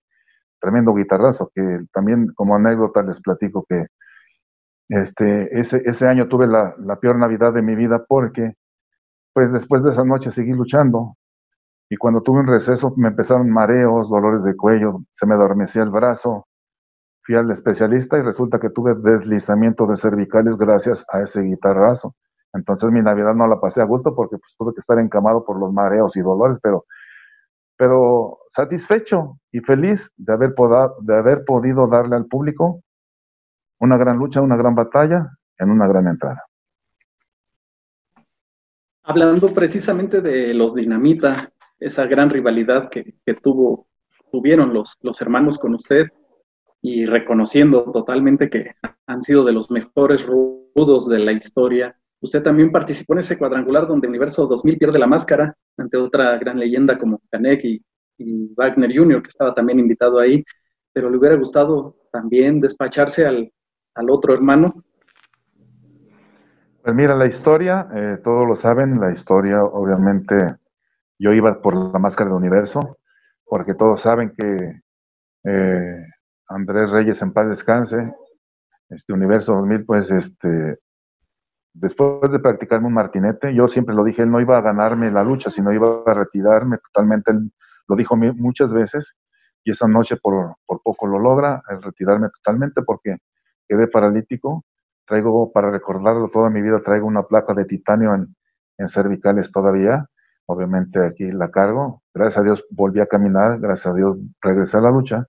tremendo 0.60 0.94
guitarrazo, 0.94 1.51
que 1.56 1.80
también 1.94 2.28
como 2.36 2.56
anécdota 2.56 3.04
les 3.04 3.22
platico 3.22 3.66
que 3.70 3.88
este, 4.90 5.60
ese, 5.60 5.82
ese 5.86 6.08
año 6.08 6.28
tuve 6.28 6.48
la, 6.48 6.75
la 6.80 6.98
peor 7.00 7.18
Navidad 7.18 7.54
de 7.54 7.62
mi 7.62 7.75
vida 7.75 8.06
porque 8.08 8.54
pues 9.34 9.51
después 9.54 9.84
de 9.84 9.92
esa 9.92 10.04
noche 10.04 10.32
seguí 10.32 10.51
luchando, 10.51 11.16
y 11.92 11.98
cuando 11.98 12.22
tuve 12.22 12.40
un 12.40 12.48
receso 12.48 12.94
me 12.98 13.10
empezaron 13.10 13.50
mareos, 13.50 14.10
dolores 14.10 14.46
de 14.46 14.56
cuello, 14.56 15.04
se 15.12 15.25
me 15.28 15.36
adormecía 15.36 15.84
el 15.84 15.90
brazo. 15.90 16.48
Al 17.35 17.51
especialista 17.51 18.17
y 18.17 18.21
resulta 18.21 18.59
que 18.59 18.69
tuve 18.69 18.95
deslizamiento 18.95 19.85
de 19.85 19.95
cervicales 19.95 20.57
gracias 20.57 21.05
a 21.09 21.21
ese 21.21 21.41
guitarrazo. 21.41 22.15
Entonces 22.53 22.91
mi 22.91 23.01
Navidad 23.01 23.33
no 23.33 23.47
la 23.47 23.59
pasé 23.59 23.81
a 23.81 23.85
gusto 23.85 24.13
porque 24.15 24.38
pues, 24.38 24.55
tuve 24.57 24.73
que 24.73 24.79
estar 24.79 25.00
encamado 25.00 25.45
por 25.45 25.59
los 25.59 25.71
mareos 25.71 26.15
y 26.17 26.21
dolores, 26.21 26.59
pero, 26.61 26.85
pero 27.77 28.39
satisfecho 28.50 29.39
y 29.51 29.59
feliz 29.59 30.11
de 30.17 30.33
haber, 30.33 30.53
de 31.01 31.15
haber 31.15 31.45
podido 31.45 31.88
darle 31.88 32.15
al 32.15 32.25
público 32.25 32.83
una 33.79 33.97
gran 33.97 34.17
lucha, 34.17 34.41
una 34.41 34.57
gran 34.57 34.75
batalla 34.75 35.29
en 35.57 35.69
una 35.69 35.88
gran 35.88 36.07
entrada. 36.07 36.43
Hablando 39.03 39.47
precisamente 39.53 40.21
de 40.21 40.53
los 40.53 40.75
Dinamita, 40.75 41.51
esa 41.79 42.05
gran 42.05 42.29
rivalidad 42.29 42.89
que, 42.89 43.15
tuvo 43.41 43.88
tuvieron 44.31 44.73
los, 44.73 44.97
los 45.01 45.19
hermanos 45.21 45.57
con 45.57 45.73
usted 45.73 46.07
y 46.81 47.05
reconociendo 47.05 47.83
totalmente 47.91 48.50
que 48.50 48.75
han 49.05 49.21
sido 49.21 49.43
de 49.43 49.53
los 49.53 49.69
mejores 49.69 50.25
rudos 50.25 51.07
de 51.07 51.19
la 51.19 51.31
historia. 51.31 51.95
Usted 52.21 52.41
también 52.41 52.71
participó 52.71 53.13
en 53.13 53.19
ese 53.19 53.38
cuadrangular 53.38 53.88
donde 53.88 54.07
Universo 54.07 54.47
2000 54.47 54.77
pierde 54.77 55.00
la 55.00 55.07
máscara 55.07 55.55
ante 55.77 55.97
otra 55.97 56.38
gran 56.38 56.59
leyenda 56.59 56.97
como 56.97 57.21
Canek 57.29 57.63
y, 57.65 57.83
Wagner 58.55 58.95
Jr., 58.95 59.23
que 59.23 59.29
estaba 59.29 59.55
también 59.55 59.79
invitado 59.79 60.19
ahí, 60.19 60.43
pero 60.93 61.09
le 61.09 61.17
hubiera 61.17 61.35
gustado 61.35 61.95
también 62.11 62.61
despacharse 62.61 63.25
al, 63.25 63.51
al 63.95 64.09
otro 64.11 64.35
hermano. 64.35 64.83
Pues 66.83 66.95
mira, 66.95 67.15
la 67.15 67.25
historia, 67.25 67.88
eh, 67.95 68.17
todos 68.23 68.47
lo 68.47 68.55
saben, 68.55 69.00
la 69.00 69.11
historia 69.11 69.63
obviamente 69.63 70.35
yo 71.17 71.33
iba 71.33 71.61
por 71.61 71.75
la 71.75 71.97
máscara 71.97 72.29
de 72.29 72.35
universo, 72.35 72.97
porque 73.45 73.73
todos 73.73 74.01
saben 74.01 74.33
que 74.38 74.81
eh, 75.43 76.05
Andrés 76.53 76.91
Reyes 76.91 77.22
en 77.22 77.31
paz 77.31 77.48
descanse, 77.48 78.13
este 78.89 79.13
Universo 79.13 79.53
2000, 79.53 79.86
pues 79.86 80.12
este, 80.12 80.79
después 81.74 82.31
de 82.31 82.39
practicarme 82.39 82.88
un 82.88 82.93
martinete, 82.93 83.53
yo 83.53 83.67
siempre 83.67 83.96
lo 83.96 84.03
dije, 84.03 84.24
él 84.24 84.31
no 84.31 84.41
iba 84.41 84.58
a 84.58 84.62
ganarme 84.62 85.12
la 85.12 85.24
lucha, 85.24 85.50
sino 85.50 85.72
iba 85.72 86.03
a 86.05 86.13
retirarme 86.13 86.77
totalmente, 86.77 87.31
él 87.31 87.51
lo 87.88 87.96
dijo 87.96 88.15
muchas 88.15 88.74
veces, 88.74 89.15
y 89.63 89.72
esa 89.72 89.88
noche 89.88 90.17
por, 90.17 90.55
poco 90.65 91.08
lo 91.08 91.20
logra, 91.20 91.63
el 91.70 91.81
retirarme 91.81 92.29
totalmente 92.29 92.81
porque 92.81 93.17
quedé 93.67 93.88
paralítico, 93.88 94.65
traigo, 95.05 95.51
para 95.51 95.72
recordarlo 95.72 96.29
toda 96.29 96.50
mi 96.50 96.62
vida, 96.62 96.81
traigo 96.84 97.08
una 97.08 97.24
placa 97.24 97.53
de 97.53 97.65
titanio 97.65 98.13
en, 98.13 98.36
en 98.77 98.89
cervicales 98.89 99.51
todavía, 99.51 100.08
obviamente 100.48 101.05
aquí 101.05 101.31
la 101.31 101.50
cargo, 101.50 102.01
gracias 102.13 102.39
a 102.39 102.43
Dios 102.43 102.65
volví 102.72 103.00
a 103.00 103.05
caminar, 103.05 103.60
gracias 103.60 103.93
a 103.93 103.96
Dios 103.96 104.17
regresé 104.41 104.77
a 104.77 104.81
la 104.81 104.91
lucha, 104.91 105.27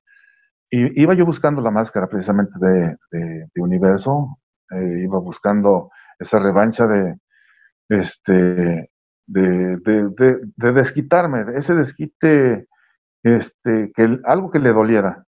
y 0.74 1.02
iba 1.02 1.12
yo 1.12 1.26
buscando 1.26 1.60
la 1.60 1.70
máscara 1.70 2.06
precisamente 2.06 2.54
de, 2.58 2.96
de, 3.10 3.60
Universo, 3.60 4.38
eh, 4.70 5.02
iba 5.04 5.18
buscando 5.18 5.90
esa 6.18 6.38
revancha 6.38 6.86
de, 6.86 7.18
este, 7.90 8.90
de, 9.26 9.76
de, 9.76 10.72
desquitarme, 10.72 11.44
ese 11.58 11.74
desquite, 11.74 12.68
este, 13.22 13.92
que 13.94 14.18
algo 14.24 14.50
que 14.50 14.60
le 14.60 14.72
doliera. 14.72 15.22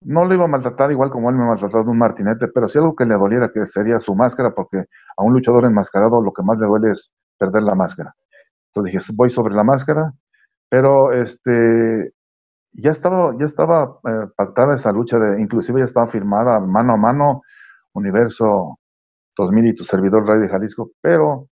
No 0.00 0.24
lo 0.24 0.32
iba 0.32 0.44
a 0.44 0.48
maltratar 0.48 0.92
igual 0.92 1.10
como 1.10 1.28
él 1.28 1.34
me 1.34 1.44
maltrató 1.44 1.82
de 1.82 1.90
un 1.90 1.98
martinete, 1.98 2.46
pero 2.46 2.68
sí 2.68 2.78
algo 2.78 2.94
que 2.94 3.04
le 3.04 3.14
doliera, 3.14 3.50
que 3.52 3.66
sería 3.66 3.98
su 3.98 4.14
máscara, 4.14 4.54
porque 4.54 4.84
a 5.16 5.24
un 5.24 5.32
luchador 5.32 5.64
enmascarado 5.64 6.22
lo 6.22 6.32
que 6.32 6.44
más 6.44 6.56
le 6.56 6.66
duele 6.66 6.92
es 6.92 7.10
perder 7.36 7.64
la 7.64 7.74
máscara. 7.74 8.14
Entonces 8.68 8.92
dije, 8.92 9.12
voy 9.16 9.30
sobre 9.30 9.56
la 9.56 9.64
máscara, 9.64 10.12
pero 10.70 11.12
este, 11.12 12.12
ya 12.80 12.90
estaba, 12.90 13.36
ya 13.38 13.44
estaba 13.44 13.98
eh, 14.08 14.28
pactada 14.36 14.74
esa 14.74 14.92
lucha, 14.92 15.18
de, 15.18 15.40
inclusive 15.40 15.80
ya 15.80 15.84
estaba 15.84 16.06
firmada 16.06 16.60
mano 16.60 16.94
a 16.94 16.96
mano 16.96 17.42
Universo 17.92 18.78
2000 19.36 19.66
y 19.66 19.74
tu 19.74 19.84
servidor 19.84 20.26
Radio 20.26 20.48
Jalisco, 20.48 20.92
pero 21.00 21.48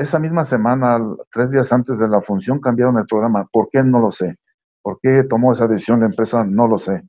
esa 0.00 0.18
misma 0.18 0.44
semana, 0.44 0.98
tres 1.32 1.50
días 1.52 1.72
antes 1.72 1.98
de 1.98 2.08
la 2.08 2.20
función, 2.20 2.60
cambiaron 2.60 2.98
el 2.98 3.06
programa. 3.06 3.46
¿Por 3.50 3.68
qué? 3.70 3.82
No 3.82 4.00
lo 4.00 4.10
sé. 4.10 4.36
¿Por 4.82 4.98
qué 5.00 5.22
tomó 5.22 5.52
esa 5.52 5.68
decisión 5.68 6.00
la 6.00 6.06
empresa? 6.06 6.44
No 6.44 6.66
lo 6.66 6.78
sé. 6.78 7.02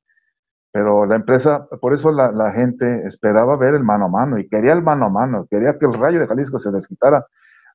Pero 0.72 1.06
la 1.08 1.16
empresa, 1.16 1.68
por 1.82 1.94
eso 1.94 2.12
la, 2.12 2.32
la, 2.32 2.52
gente 2.52 3.08
esperaba 3.08 3.58
ver 3.58 3.74
el 3.74 3.84
mano 3.84 4.06
a 4.06 4.10
mano 4.10 4.38
y 4.38 4.48
quería 4.48 4.74
el 4.74 4.84
mano 4.84 5.08
a 5.08 5.10
mano, 5.10 5.48
quería 5.50 5.78
que 5.80 5.88
el 5.88 5.94
Rayo 5.94 6.20
de 6.20 6.28
Jalisco 6.28 6.60
se 6.60 6.72
desquitara 6.72 7.26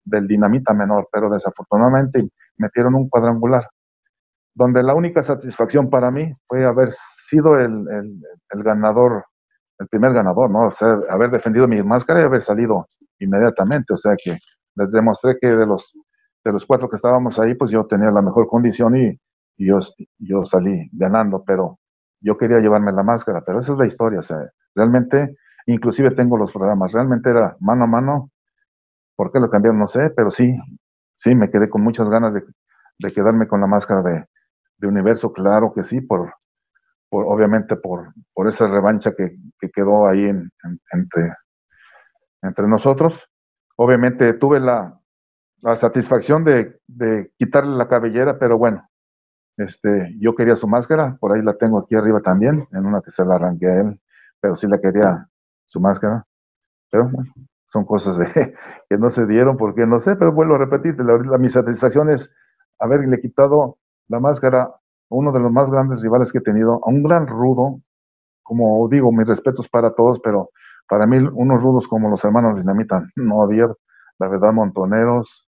del 0.04 0.28
dinamita 0.28 0.72
menor, 0.72 1.08
pero 1.10 1.28
desafortunadamente 1.28 2.28
metieron 2.56 2.94
un 2.94 3.08
cuadrangular 3.08 3.68
donde 4.54 4.82
la 4.82 4.94
única 4.94 5.22
satisfacción 5.22 5.88
para 5.88 6.10
mí 6.10 6.32
fue 6.46 6.64
haber 6.64 6.90
sido 6.92 7.58
el, 7.58 7.86
ganador, 8.50 9.24
el 9.78 9.88
primer 9.88 10.12
ganador, 10.12 10.50
¿no? 10.50 10.66
O 10.66 10.70
sea, 10.70 10.98
haber 11.08 11.30
defendido 11.30 11.66
mi 11.66 11.82
máscara 11.82 12.20
y 12.20 12.24
haber 12.24 12.42
salido 12.42 12.86
inmediatamente. 13.18 13.94
O 13.94 13.96
sea 13.96 14.14
que 14.22 14.36
les 14.76 14.90
demostré 14.90 15.38
que 15.40 15.48
de 15.48 15.66
los, 15.66 15.92
de 16.44 16.52
los 16.52 16.66
cuatro 16.66 16.88
que 16.88 16.96
estábamos 16.96 17.38
ahí, 17.38 17.54
pues 17.54 17.70
yo 17.70 17.86
tenía 17.86 18.10
la 18.10 18.22
mejor 18.22 18.46
condición 18.46 18.96
y, 18.96 19.18
yo, 19.56 19.78
yo 20.18 20.44
salí 20.44 20.88
ganando, 20.92 21.44
pero 21.44 21.78
yo 22.20 22.36
quería 22.36 22.58
llevarme 22.58 22.92
la 22.92 23.02
máscara, 23.02 23.42
pero 23.44 23.60
esa 23.60 23.72
es 23.72 23.78
la 23.78 23.86
historia. 23.86 24.20
O 24.20 24.22
sea, 24.22 24.38
realmente, 24.74 25.36
inclusive 25.66 26.10
tengo 26.12 26.36
los 26.36 26.52
programas, 26.52 26.92
realmente 26.92 27.30
era 27.30 27.56
mano 27.60 27.84
a 27.84 27.86
mano. 27.86 28.30
¿Por 29.16 29.30
qué 29.30 29.40
lo 29.40 29.50
cambiaron? 29.50 29.78
No 29.78 29.86
sé, 29.86 30.10
pero 30.10 30.30
sí, 30.30 30.58
sí, 31.16 31.34
me 31.34 31.50
quedé 31.50 31.68
con 31.68 31.82
muchas 31.82 32.08
ganas 32.08 32.34
de, 32.34 32.42
de 32.98 33.12
quedarme 33.12 33.46
con 33.46 33.60
la 33.60 33.66
máscara 33.66 34.02
de, 34.02 34.26
de 34.82 34.88
universo, 34.88 35.32
claro 35.32 35.72
que 35.72 35.84
sí, 35.84 36.00
por, 36.00 36.34
por 37.08 37.24
obviamente 37.26 37.76
por, 37.76 38.12
por 38.34 38.48
esa 38.48 38.66
revancha 38.66 39.14
que, 39.16 39.38
quedó 39.72 40.08
ahí 40.08 40.26
entre, 40.26 41.32
entre 42.42 42.68
nosotros. 42.68 43.18
Obviamente 43.76 44.34
tuve 44.34 44.60
la, 44.60 44.98
satisfacción 45.76 46.44
de, 46.44 46.80
quitarle 47.38 47.76
la 47.76 47.88
cabellera, 47.88 48.38
pero 48.38 48.58
bueno, 48.58 48.88
este, 49.56 50.16
yo 50.18 50.34
quería 50.34 50.56
su 50.56 50.66
máscara, 50.66 51.16
por 51.20 51.32
ahí 51.32 51.42
la 51.42 51.56
tengo 51.56 51.78
aquí 51.78 51.94
arriba 51.94 52.20
también, 52.20 52.66
en 52.72 52.84
una 52.84 53.00
que 53.00 53.12
se 53.12 53.24
la 53.24 53.36
arranqué 53.36 53.68
a 53.68 53.80
él, 53.80 54.00
pero 54.40 54.56
sí 54.56 54.66
la 54.66 54.80
quería 54.80 55.28
su 55.66 55.80
máscara. 55.80 56.26
Pero 56.90 57.08
bueno, 57.08 57.32
son 57.68 57.84
cosas 57.84 58.18
de, 58.18 58.26
que 58.90 58.98
no 58.98 59.10
se 59.10 59.26
dieron 59.26 59.56
porque 59.56 59.86
no 59.86 60.00
sé, 60.00 60.16
pero 60.16 60.32
vuelvo 60.32 60.56
a 60.56 60.58
repetir, 60.58 60.98
la, 60.98 61.38
mi 61.38 61.50
satisfacción 61.50 62.10
es 62.10 62.34
haberle 62.80 63.20
quitado 63.20 63.78
la 64.12 64.20
máscara, 64.20 64.70
uno 65.08 65.32
de 65.32 65.40
los 65.40 65.50
más 65.50 65.70
grandes 65.70 66.02
rivales 66.02 66.30
que 66.30 66.38
he 66.38 66.42
tenido, 66.42 66.80
a 66.84 66.88
un 66.88 67.02
gran 67.02 67.26
rudo, 67.26 67.80
como 68.42 68.86
digo, 68.88 69.10
mis 69.10 69.26
respetos 69.26 69.68
para 69.68 69.94
todos, 69.94 70.20
pero 70.20 70.50
para 70.86 71.06
mí 71.06 71.16
unos 71.16 71.62
rudos 71.62 71.88
como 71.88 72.10
los 72.10 72.22
hermanos 72.22 72.58
Dinamita 72.58 73.02
no 73.16 73.42
había, 73.42 73.68
la 74.18 74.28
verdad, 74.28 74.52
montoneros, 74.52 75.48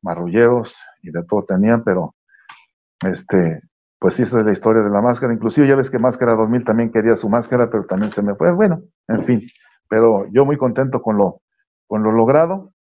marrulleros 0.00 0.76
y 1.02 1.10
de 1.10 1.24
todo 1.24 1.44
tenían, 1.44 1.82
pero 1.82 2.14
este, 3.04 3.62
pues 3.98 4.14
sí, 4.14 4.22
esa 4.22 4.40
es 4.40 4.46
la 4.46 4.52
historia 4.52 4.82
de 4.82 4.90
la 4.90 5.00
máscara. 5.00 5.32
Inclusive 5.32 5.66
ya 5.66 5.74
ves 5.74 5.90
que 5.90 5.98
Máscara 5.98 6.34
2000 6.34 6.64
también 6.64 6.92
quería 6.92 7.16
su 7.16 7.28
máscara, 7.28 7.68
pero 7.70 7.84
también 7.86 8.12
se 8.12 8.22
me 8.22 8.34
fue. 8.34 8.52
Bueno, 8.52 8.82
en 9.08 9.24
fin, 9.24 9.46
pero 9.88 10.26
yo 10.30 10.44
muy 10.44 10.56
contento 10.56 11.02
con 11.02 11.16
lo, 11.16 11.40
con 11.86 12.02
lo 12.02 12.12
logrado. 12.12 12.72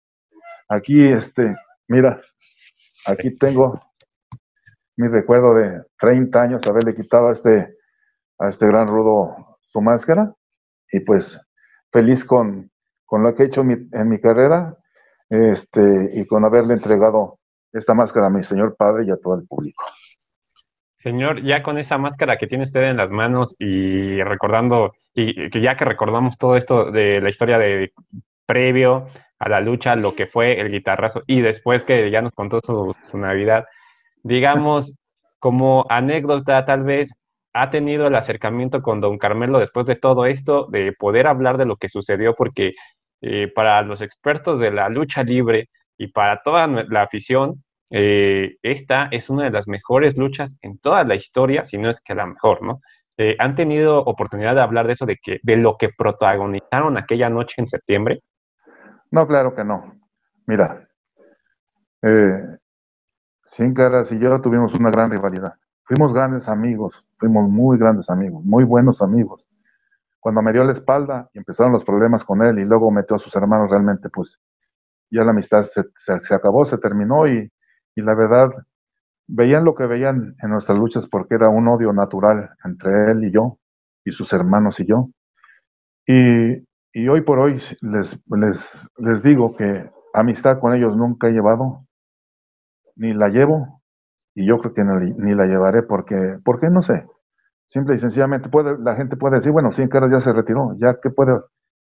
Aquí, 0.68 1.06
este, 1.06 1.56
mira, 1.88 2.20
aquí 3.06 3.36
tengo 3.36 3.80
mi 4.96 5.08
recuerdo 5.08 5.54
de 5.54 5.82
30 6.00 6.42
años 6.42 6.66
haberle 6.66 6.94
quitado 6.94 7.28
a 7.28 7.32
este, 7.32 7.76
a 8.38 8.49
este 8.49 8.66
gran 8.66 8.88
rudo 8.88 9.58
su 9.61 9.80
máscara 9.80 10.34
y 10.90 11.00
pues 11.00 11.40
feliz 11.90 12.25
con, 12.25 12.70
con 13.04 13.22
lo 13.22 13.34
que 13.34 13.44
he 13.44 13.46
hecho 13.46 13.62
en 13.62 14.08
mi 14.08 14.20
carrera 14.20 14.76
este, 15.32 16.11
y 16.12 16.26
con 16.26 16.44
haberle 16.44 16.75
entregado 16.75 17.38
esta 17.72 17.94
máscara 17.94 18.26
a 18.26 18.30
mi 18.30 18.44
señor 18.44 18.76
padre 18.76 19.06
y 19.06 19.11
a 19.11 19.16
todo 19.16 19.34
el 19.34 19.46
público. 19.46 19.82
Señor, 20.99 21.42
ya 21.42 21.62
con 21.62 21.78
esa 21.78 21.99
máscara 21.99 22.37
que 22.37 22.46
tiene 22.46 22.64
usted 22.64 22.82
en 22.82 22.99
las 22.99 23.11
manos 23.11 23.56
y 23.58 24.22
recordando, 24.22 24.92
y 25.14 25.50
que 25.50 25.61
ya 25.61 25.75
que 25.76 25.84
recordamos 25.84 26.38
todo 26.38 26.56
esto 26.56 26.92
de 26.92 27.20
la 27.20 27.30
historia 27.30 27.58
de 27.58 27.92
previo 28.46 29.06
a 29.38 29.49
la 29.49 29.61
lucha, 29.61 29.96
lo 29.96 30.14
que 30.14 30.26
fue 30.26 30.61
el 30.61 30.70
guitarrazo, 30.70 31.22
y 31.26 31.40
después 31.40 31.82
que 31.82 32.11
ya 32.11 32.20
nos 32.20 32.32
contó 32.32 32.61
su 33.02 33.18
Navidad, 33.18 33.64
digamos, 34.22 34.92
como 35.38 35.84
anécdota, 35.88 36.64
tal 36.64 36.84
vez 36.84 37.10
ha 37.52 37.70
tenido 37.70 38.06
el 38.06 38.14
acercamiento 38.14 38.82
con 38.82 39.00
don 39.00 39.18
Carmelo 39.18 39.58
después 39.58 39.86
de 39.86 39.96
todo 39.96 40.26
esto, 40.26 40.66
de 40.70 40.92
poder 40.92 41.26
hablar 41.26 41.58
de 41.58 41.66
lo 41.66 41.76
que 41.76 41.88
sucedió, 41.88 42.34
porque 42.34 42.74
eh, 43.20 43.48
para 43.48 43.82
los 43.82 44.02
expertos 44.02 44.58
de 44.60 44.70
la 44.70 44.88
lucha 44.88 45.22
libre 45.22 45.68
y 45.98 46.08
para 46.08 46.42
toda 46.42 46.66
la 46.66 47.02
afición, 47.02 47.62
eh, 47.90 48.56
esta 48.62 49.08
es 49.10 49.28
una 49.28 49.44
de 49.44 49.50
las 49.50 49.68
mejores 49.68 50.16
luchas 50.16 50.56
en 50.62 50.78
toda 50.78 51.04
la 51.04 51.14
historia, 51.14 51.64
si 51.64 51.76
no 51.76 51.90
es 51.90 52.00
que 52.00 52.14
la 52.14 52.26
mejor, 52.26 52.62
¿no? 52.62 52.80
Eh, 53.18 53.36
¿Han 53.38 53.54
tenido 53.54 53.98
oportunidad 53.98 54.54
de 54.54 54.62
hablar 54.62 54.86
de 54.86 54.94
eso, 54.94 55.04
de, 55.04 55.18
que, 55.22 55.38
de 55.42 55.56
lo 55.58 55.76
que 55.76 55.90
protagonizaron 55.90 56.96
aquella 56.96 57.28
noche 57.28 57.56
en 57.58 57.68
septiembre? 57.68 58.20
No, 59.10 59.26
claro 59.26 59.54
que 59.54 59.62
no. 59.62 60.00
Mira, 60.46 60.88
Sin 63.52 63.75
Caras 63.75 64.11
y 64.11 64.18
yo 64.18 64.40
tuvimos 64.40 64.73
una 64.73 64.90
gran 64.90 65.11
rivalidad. 65.11 65.52
Fuimos 65.85 66.14
grandes 66.14 66.49
amigos, 66.49 67.04
fuimos 67.18 67.50
muy 67.50 67.76
grandes 67.76 68.09
amigos, 68.09 68.42
muy 68.47 68.64
buenos 68.64 69.02
amigos. 69.02 69.47
Cuando 70.21 70.40
me 70.40 70.54
dio 70.54 70.64
la 70.64 70.73
espalda 70.73 71.28
y 71.35 71.38
empezaron 71.38 71.71
los 71.71 71.85
problemas 71.85 72.25
con 72.25 72.42
él 72.42 72.59
y 72.61 72.64
luego 72.64 72.90
metió 72.90 73.16
a 73.16 73.18
sus 73.18 73.37
hermanos, 73.37 73.71
realmente 73.71 74.09
pues 74.09 74.40
ya 75.11 75.23
la 75.23 75.32
amistad 75.32 75.61
se, 75.64 76.35
acabó, 76.35 76.64
se 76.64 76.78
terminó 76.78 77.28
y, 77.28 77.52
la 77.97 78.14
verdad 78.14 78.49
veían 79.26 79.66
lo 79.66 79.75
que 79.75 79.85
veían 79.85 80.35
en 80.42 80.50
nuestras 80.50 80.78
luchas 80.78 81.06
porque 81.06 81.35
era 81.35 81.50
un 81.50 81.68
odio 81.68 81.92
natural 81.92 82.52
entre 82.64 83.11
él 83.11 83.25
y 83.25 83.32
yo 83.32 83.59
y 84.02 84.12
sus 84.12 84.32
hermanos 84.32 84.80
y 84.80 84.87
yo. 84.87 85.11
Y, 86.06 86.54
y 86.94 87.06
hoy 87.06 87.21
por 87.21 87.38
hoy 87.38 87.61
les, 87.82 88.18
les, 88.35 88.88
les 88.97 89.23
digo 89.23 89.54
que 89.54 89.90
amistad 90.14 90.59
con 90.59 90.73
ellos 90.75 90.97
nunca 90.97 91.28
he 91.28 91.32
llevado, 91.32 91.85
ni 92.96 93.14
la 93.14 93.28
llevo, 93.28 93.82
y 94.34 94.46
yo 94.46 94.58
creo 94.58 94.75
que 94.75 94.84
ni 94.84 95.34
la 95.34 95.46
llevaré 95.46 95.82
porque, 95.82 96.38
porque 96.44 96.70
no 96.70 96.82
sé. 96.82 97.06
Simple 97.68 97.94
y 97.94 97.99
sencillamente 97.99 98.49
puede, 98.49 98.78
la 98.78 98.94
gente 98.94 99.16
puede 99.16 99.37
decir, 99.37 99.52
bueno, 99.52 99.72
100 99.72 99.88
caras 99.88 100.11
ya 100.11 100.20
se 100.20 100.32
retiró, 100.32 100.75
ya 100.78 100.99
que 101.00 101.11
puede, 101.11 101.40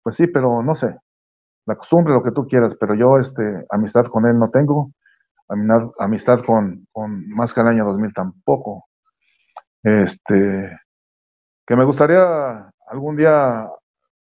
pues 0.02 0.16
sí, 0.16 0.26
pero 0.26 0.62
no 0.62 0.74
sé. 0.74 0.96
La 1.66 1.76
costumbre, 1.76 2.14
lo 2.14 2.22
que 2.22 2.32
tú 2.32 2.46
quieras, 2.46 2.76
pero 2.78 2.94
yo 2.94 3.18
este, 3.18 3.66
amistad 3.70 4.06
con 4.06 4.26
él 4.26 4.38
no 4.38 4.50
tengo, 4.50 4.92
amistad 5.98 6.40
con, 6.44 6.86
con 6.92 7.28
más 7.30 7.52
que 7.52 7.60
el 7.60 7.68
año 7.68 7.84
2000 7.84 8.14
tampoco. 8.14 8.86
Este, 9.82 10.78
que 11.66 11.76
me 11.76 11.84
gustaría 11.84 12.70
algún 12.88 13.16
día 13.16 13.68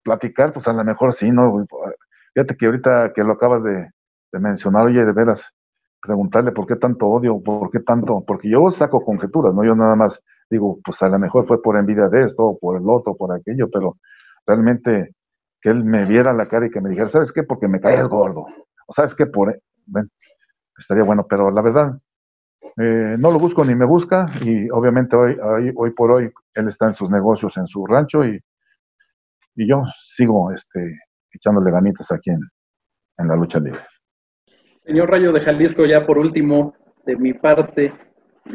platicar, 0.02 0.52
pues 0.52 0.67
a 0.69 0.73
lo 0.73 0.85
mejor 0.85 1.12
sí, 1.12 1.31
¿no? 1.31 1.67
Fíjate 2.35 2.57
que 2.57 2.67
ahorita 2.67 3.12
que 3.14 3.25
lo 3.25 3.35
acabas 3.35 3.62
de, 3.64 3.91
de 4.33 4.38
mencionar, 4.38 4.87
oye, 4.87 5.05
de 5.05 5.12
veras, 5.12 5.52
preguntarle 6.02 6.52
por 6.52 6.66
qué 6.66 6.76
tanto 6.76 7.06
odio, 7.06 7.40
por 7.40 7.71
qué 7.71 7.80
tanto, 7.80 8.25
porque 8.26 8.50
yo 8.50 8.71
saco 8.71 9.04
conjeturas, 9.04 9.54
¿no? 9.54 9.64
Yo 9.64 9.75
nada 9.75 9.94
más 9.94 10.23
digo, 10.50 10.78
pues 10.85 11.00
a 11.02 11.09
lo 11.09 11.18
mejor 11.18 11.47
fue 11.47 11.62
por 11.62 11.76
envidia 11.76 12.09
de 12.09 12.25
esto, 12.25 12.59
por 12.61 12.76
el 12.76 12.88
otro, 12.88 13.16
por 13.16 13.32
aquello, 13.32 13.71
pero 13.71 13.97
realmente 14.47 15.14
que 15.61 15.71
él 15.71 15.85
me 15.85 16.04
viera 16.04 16.32
la 16.32 16.49
cara 16.49 16.66
y 16.66 16.71
que 16.71 16.80
me 16.80 16.90
dijera, 16.90 17.09
¿sabes 17.09 17.32
qué? 17.32 17.44
Porque 17.44 17.68
me 17.68 17.80
caes 17.80 18.09
gordo. 18.09 18.47
O 18.87 18.92
sabes 18.92 19.14
qué, 19.14 19.26
por, 19.26 19.56
bueno, 19.87 20.09
estaría 20.76 21.04
bueno, 21.04 21.25
pero 21.28 21.50
la 21.52 21.62
verdad, 21.62 21.99
eh, 22.76 23.16
no 23.18 23.30
lo 23.30 23.38
busco 23.38 23.64
ni 23.64 23.75
me 23.75 23.85
busca 23.85 24.26
y 24.42 24.68
obviamente 24.71 25.14
hoy, 25.14 25.38
hoy, 25.40 25.73
hoy, 25.76 25.90
por 25.92 26.11
hoy 26.11 26.30
él 26.54 26.68
está 26.68 26.87
en 26.87 26.94
sus 26.94 27.09
negocios, 27.11 27.56
en 27.56 27.66
su 27.66 27.87
rancho 27.87 28.25
y, 28.25 28.40
y 29.54 29.68
yo 29.68 29.85
sigo 30.14 30.50
este, 30.50 30.99
echándole 31.30 31.71
ganitas 31.71 32.11
aquí 32.11 32.30
en, 32.30 32.40
en 33.18 33.28
la 33.28 33.37
lucha 33.37 33.61
libre. 33.61 33.80
Señor 34.85 35.11
Rayo 35.11 35.33
de 35.33 35.41
Jalisco, 35.41 35.87
ya 35.87 36.05
por 36.05 36.19
último, 36.19 36.75
de 37.07 37.17
mi 37.17 37.33
parte, 37.35 37.93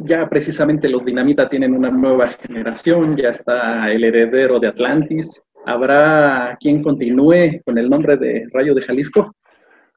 ya 0.01 0.27
precisamente 0.27 0.89
los 0.89 1.05
Dinamita 1.05 1.47
tienen 1.47 1.73
una 1.73 1.89
nueva 1.89 2.27
generación, 2.27 3.15
ya 3.15 3.29
está 3.29 3.89
el 3.89 4.03
heredero 4.03 4.59
de 4.59 4.67
Atlantis. 4.67 5.41
¿Habrá 5.65 6.57
quien 6.59 6.83
continúe 6.83 7.61
con 7.65 7.77
el 7.77 7.89
nombre 7.89 8.17
de 8.17 8.45
Rayo 8.51 8.75
de 8.75 8.81
Jalisco? 8.81 9.33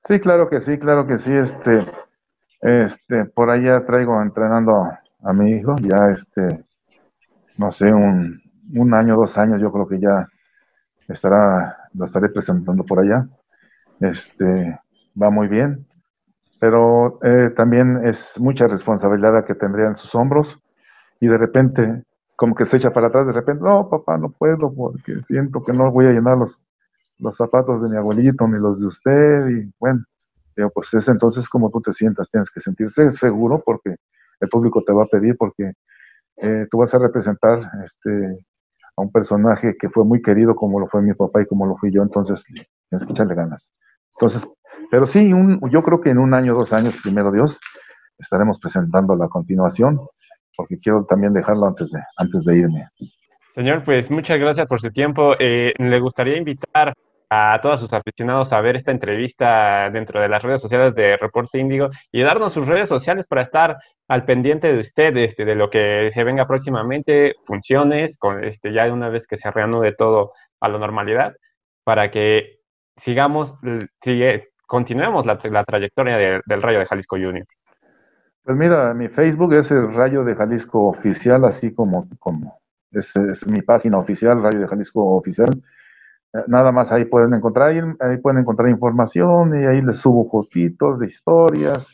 Sí, 0.04 0.20
claro 0.20 0.48
que 0.48 0.60
sí, 0.60 0.78
claro 0.78 1.04
que 1.04 1.18
sí. 1.18 1.32
Este, 1.32 1.84
este, 2.60 3.24
por 3.24 3.50
allá 3.50 3.84
traigo 3.84 4.22
entrenando 4.22 4.84
a 5.22 5.32
mi 5.32 5.50
hijo, 5.50 5.74
ya 5.82 6.10
este, 6.12 6.64
no 7.58 7.72
sé, 7.72 7.92
un, 7.92 8.40
un 8.72 8.94
año, 8.94 9.16
dos 9.16 9.36
años, 9.36 9.60
yo 9.60 9.72
creo 9.72 9.88
que 9.88 9.98
ya 9.98 10.28
estará, 11.08 11.76
lo 11.92 12.04
estaré 12.04 12.28
presentando 12.28 12.84
por 12.84 13.00
allá. 13.00 13.26
Este, 14.00 14.78
va 15.20 15.28
muy 15.30 15.48
bien 15.48 15.89
pero 16.60 17.18
eh, 17.22 17.50
también 17.56 18.02
es 18.04 18.38
mucha 18.38 18.68
responsabilidad 18.68 19.44
que 19.46 19.54
tendría 19.54 19.86
en 19.86 19.96
sus 19.96 20.14
hombros 20.14 20.60
y 21.18 21.26
de 21.26 21.38
repente 21.38 22.04
como 22.36 22.54
que 22.54 22.66
se 22.66 22.76
echa 22.76 22.92
para 22.92 23.08
atrás, 23.08 23.26
de 23.26 23.32
repente, 23.32 23.62
no, 23.64 23.88
papá, 23.88 24.16
no 24.18 24.30
puedo 24.30 24.72
porque 24.72 25.20
siento 25.22 25.64
que 25.64 25.72
no 25.72 25.90
voy 25.90 26.06
a 26.06 26.12
llenar 26.12 26.38
los, 26.38 26.66
los 27.18 27.36
zapatos 27.36 27.82
de 27.82 27.88
mi 27.88 27.96
abuelito 27.96 28.46
ni 28.46 28.58
los 28.58 28.80
de 28.80 28.86
usted 28.86 29.48
y 29.48 29.72
bueno, 29.80 30.04
digo, 30.54 30.70
pues 30.70 30.92
es 30.94 31.08
entonces 31.08 31.48
como 31.48 31.70
tú 31.70 31.80
te 31.80 31.94
sientas, 31.94 32.28
tienes 32.28 32.50
que 32.50 32.60
sentirse 32.60 33.10
seguro 33.12 33.62
porque 33.64 33.96
el 34.40 34.48
público 34.50 34.82
te 34.84 34.92
va 34.92 35.04
a 35.04 35.06
pedir 35.06 35.36
porque 35.38 35.72
eh, 36.36 36.66
tú 36.70 36.78
vas 36.78 36.94
a 36.94 36.98
representar 36.98 37.70
este, 37.84 38.38
a 38.96 39.02
un 39.02 39.10
personaje 39.10 39.76
que 39.78 39.88
fue 39.88 40.04
muy 40.04 40.20
querido 40.20 40.54
como 40.54 40.78
lo 40.78 40.88
fue 40.88 41.00
mi 41.00 41.14
papá 41.14 41.40
y 41.40 41.46
como 41.46 41.66
lo 41.66 41.76
fui 41.76 41.90
yo, 41.90 42.02
entonces 42.02 42.44
tienes 42.44 43.06
que 43.06 43.12
echarle 43.12 43.34
ganas. 43.34 43.72
Entonces, 44.14 44.46
pero 44.90 45.06
sí, 45.06 45.32
un, 45.32 45.60
yo 45.70 45.82
creo 45.82 46.00
que 46.00 46.10
en 46.10 46.18
un 46.18 46.34
año, 46.34 46.54
dos 46.54 46.72
años, 46.72 46.96
primero 47.02 47.30
Dios, 47.30 47.58
estaremos 48.18 48.58
presentando 48.58 49.16
la 49.16 49.28
continuación, 49.28 50.00
porque 50.56 50.78
quiero 50.78 51.04
también 51.08 51.32
dejarlo 51.32 51.66
antes 51.66 51.90
de, 51.90 52.00
antes 52.16 52.44
de 52.44 52.58
irme. 52.58 52.88
Señor, 53.54 53.84
pues 53.84 54.10
muchas 54.10 54.38
gracias 54.38 54.66
por 54.66 54.80
su 54.80 54.90
tiempo. 54.90 55.34
Eh, 55.38 55.74
le 55.78 56.00
gustaría 56.00 56.36
invitar 56.36 56.94
a 57.32 57.60
todos 57.62 57.78
sus 57.78 57.92
aficionados 57.92 58.52
a 58.52 58.60
ver 58.60 58.74
esta 58.74 58.90
entrevista 58.90 59.88
dentro 59.90 60.20
de 60.20 60.28
las 60.28 60.42
redes 60.42 60.60
sociales 60.60 60.94
de 60.96 61.16
Reporte 61.16 61.58
Índigo 61.58 61.88
y 62.10 62.22
darnos 62.22 62.52
sus 62.52 62.66
redes 62.66 62.88
sociales 62.88 63.28
para 63.28 63.42
estar 63.42 63.76
al 64.08 64.24
pendiente 64.24 64.72
de 64.72 64.80
usted, 64.80 65.16
este, 65.16 65.44
de 65.44 65.54
lo 65.54 65.70
que 65.70 66.10
se 66.12 66.24
venga 66.24 66.48
próximamente, 66.48 67.36
funciones, 67.44 68.18
con, 68.18 68.42
este, 68.42 68.72
ya 68.72 68.92
una 68.92 69.08
vez 69.08 69.28
que 69.28 69.36
se 69.36 69.50
reanude 69.50 69.94
todo 69.94 70.32
a 70.60 70.68
la 70.68 70.78
normalidad, 70.78 71.34
para 71.84 72.10
que 72.10 72.58
sigamos, 72.96 73.54
sigue, 74.02 74.49
continuemos 74.70 75.26
la, 75.26 75.36
trayectoria 75.36 76.40
del 76.46 76.62
Rayo 76.62 76.78
de 76.78 76.86
Jalisco 76.86 77.16
Junior. 77.16 77.44
Pues 78.44 78.56
mira, 78.56 78.94
mi 78.94 79.08
Facebook 79.08 79.52
es 79.54 79.72
el 79.72 79.92
Rayo 79.92 80.22
de 80.22 80.36
Jalisco 80.36 80.86
Oficial, 80.86 81.44
así 81.44 81.74
como, 81.74 82.08
como 82.20 82.60
es, 82.92 83.12
mi 83.48 83.62
página 83.62 83.98
oficial, 83.98 84.40
Rayo 84.40 84.60
de 84.60 84.68
Jalisco 84.68 85.16
Oficial. 85.16 85.60
Eh, 86.32 86.44
nada 86.46 86.70
más 86.70 86.92
ahí 86.92 87.04
pueden 87.04 87.34
encontrar, 87.34 87.70
ahí, 88.00 88.16
pueden 88.18 88.42
encontrar 88.42 88.68
información 88.68 89.60
y 89.60 89.66
ahí 89.66 89.82
les 89.82 89.96
subo 89.96 90.30
fotitos 90.30 91.00
de 91.00 91.06
historias, 91.08 91.88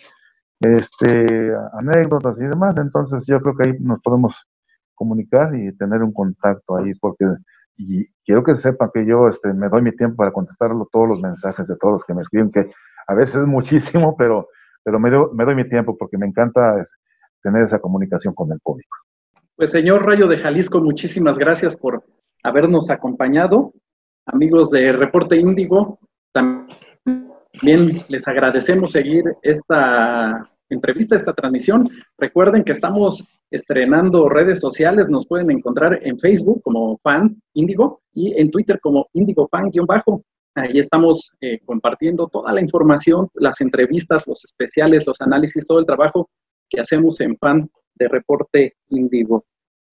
este, 0.60 1.54
anécdotas 1.72 2.38
y 2.38 2.44
demás. 2.44 2.76
Entonces 2.76 3.24
yo 3.26 3.40
creo 3.40 3.56
que 3.56 3.68
ahí 3.70 3.76
nos 3.80 4.02
podemos 4.02 4.46
comunicar 4.94 5.54
y 5.54 5.74
tener 5.78 6.02
un 6.02 6.12
contacto 6.12 6.76
ahí, 6.76 6.92
porque 7.00 7.24
y 7.76 8.06
quiero 8.24 8.42
que 8.42 8.54
sepan 8.54 8.90
que 8.92 9.04
yo 9.04 9.28
este, 9.28 9.52
me 9.52 9.68
doy 9.68 9.82
mi 9.82 9.92
tiempo 9.92 10.16
para 10.16 10.32
contestar 10.32 10.70
todos 10.90 11.08
los 11.08 11.20
mensajes 11.20 11.66
de 11.66 11.76
todos 11.76 11.92
los 11.92 12.04
que 12.04 12.14
me 12.14 12.22
escriben, 12.22 12.50
que 12.50 12.70
a 13.06 13.14
veces 13.14 13.36
es 13.36 13.46
muchísimo, 13.46 14.14
pero, 14.18 14.48
pero 14.82 14.98
me, 14.98 15.10
doy, 15.10 15.26
me 15.34 15.44
doy 15.44 15.54
mi 15.54 15.68
tiempo 15.68 15.96
porque 15.96 16.18
me 16.18 16.26
encanta 16.26 16.84
tener 17.42 17.62
esa 17.62 17.78
comunicación 17.78 18.34
con 18.34 18.50
el 18.52 18.60
público. 18.60 18.96
Pues 19.54 19.70
señor 19.70 20.04
Rayo 20.04 20.28
de 20.28 20.36
Jalisco, 20.36 20.80
muchísimas 20.80 21.38
gracias 21.38 21.76
por 21.76 22.04
habernos 22.42 22.90
acompañado. 22.90 23.72
Amigos 24.26 24.70
de 24.70 24.92
Reporte 24.92 25.36
Índigo, 25.36 25.98
también 26.32 28.02
les 28.08 28.28
agradecemos 28.28 28.90
seguir 28.90 29.24
esta 29.42 30.44
entrevista, 30.68 31.16
esta 31.16 31.32
transmisión. 31.32 31.88
Recuerden 32.18 32.64
que 32.64 32.72
estamos 32.72 33.24
estrenando 33.50 34.28
redes 34.28 34.60
sociales, 34.60 35.08
nos 35.08 35.26
pueden 35.26 35.50
encontrar 35.50 36.00
en 36.02 36.18
Facebook 36.18 36.62
como 36.62 36.98
Fan 36.98 37.40
Índigo 37.54 38.00
y 38.12 38.38
en 38.40 38.50
Twitter 38.50 38.80
como 38.80 39.08
Índigo 39.12 39.48
Fan-bajo. 39.48 40.22
Ahí 40.54 40.78
estamos 40.78 41.32
eh, 41.40 41.60
compartiendo 41.64 42.28
toda 42.28 42.52
la 42.52 42.60
información, 42.60 43.28
las 43.34 43.60
entrevistas, 43.60 44.26
los 44.26 44.42
especiales, 44.44 45.06
los 45.06 45.20
análisis, 45.20 45.66
todo 45.66 45.78
el 45.78 45.86
trabajo 45.86 46.30
que 46.68 46.80
hacemos 46.80 47.20
en 47.20 47.36
Fan 47.36 47.68
de 47.94 48.08
Reporte 48.08 48.74
Índigo. 48.88 49.44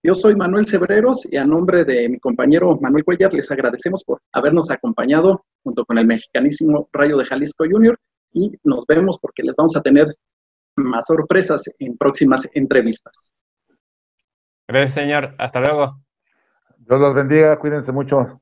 Yo 0.06 0.14
soy 0.14 0.36
Manuel 0.36 0.66
Cebreros 0.66 1.26
y 1.32 1.38
a 1.38 1.46
nombre 1.46 1.86
de 1.86 2.10
mi 2.10 2.20
compañero 2.20 2.78
Manuel 2.82 3.06
Cuellar 3.06 3.34
les 3.34 3.50
agradecemos 3.52 4.04
por 4.04 4.20
habernos 4.34 4.70
acompañado 4.70 5.46
junto 5.64 5.86
con 5.86 5.98
el 5.98 6.06
mexicanísimo 6.06 6.90
Rayo 6.92 7.18
de 7.18 7.26
Jalisco 7.26 7.64
Junior 7.70 7.98
y 8.34 8.52
nos 8.66 8.86
vemos 8.86 9.18
porque 9.22 9.44
les 9.44 9.56
vamos 9.56 9.78
a 9.78 9.82
tener 9.82 10.14
más 10.76 11.06
sorpresas 11.06 11.64
en 11.80 11.98
próximas 11.98 12.48
entrevistas. 12.54 13.14
Gracias, 14.68 14.94
señor. 14.94 15.36
Hasta 15.38 15.60
luego. 15.60 16.00
Dios 16.78 17.00
los 17.00 17.14
bendiga. 17.14 17.58
Cuídense 17.60 17.92
mucho. 17.92 18.42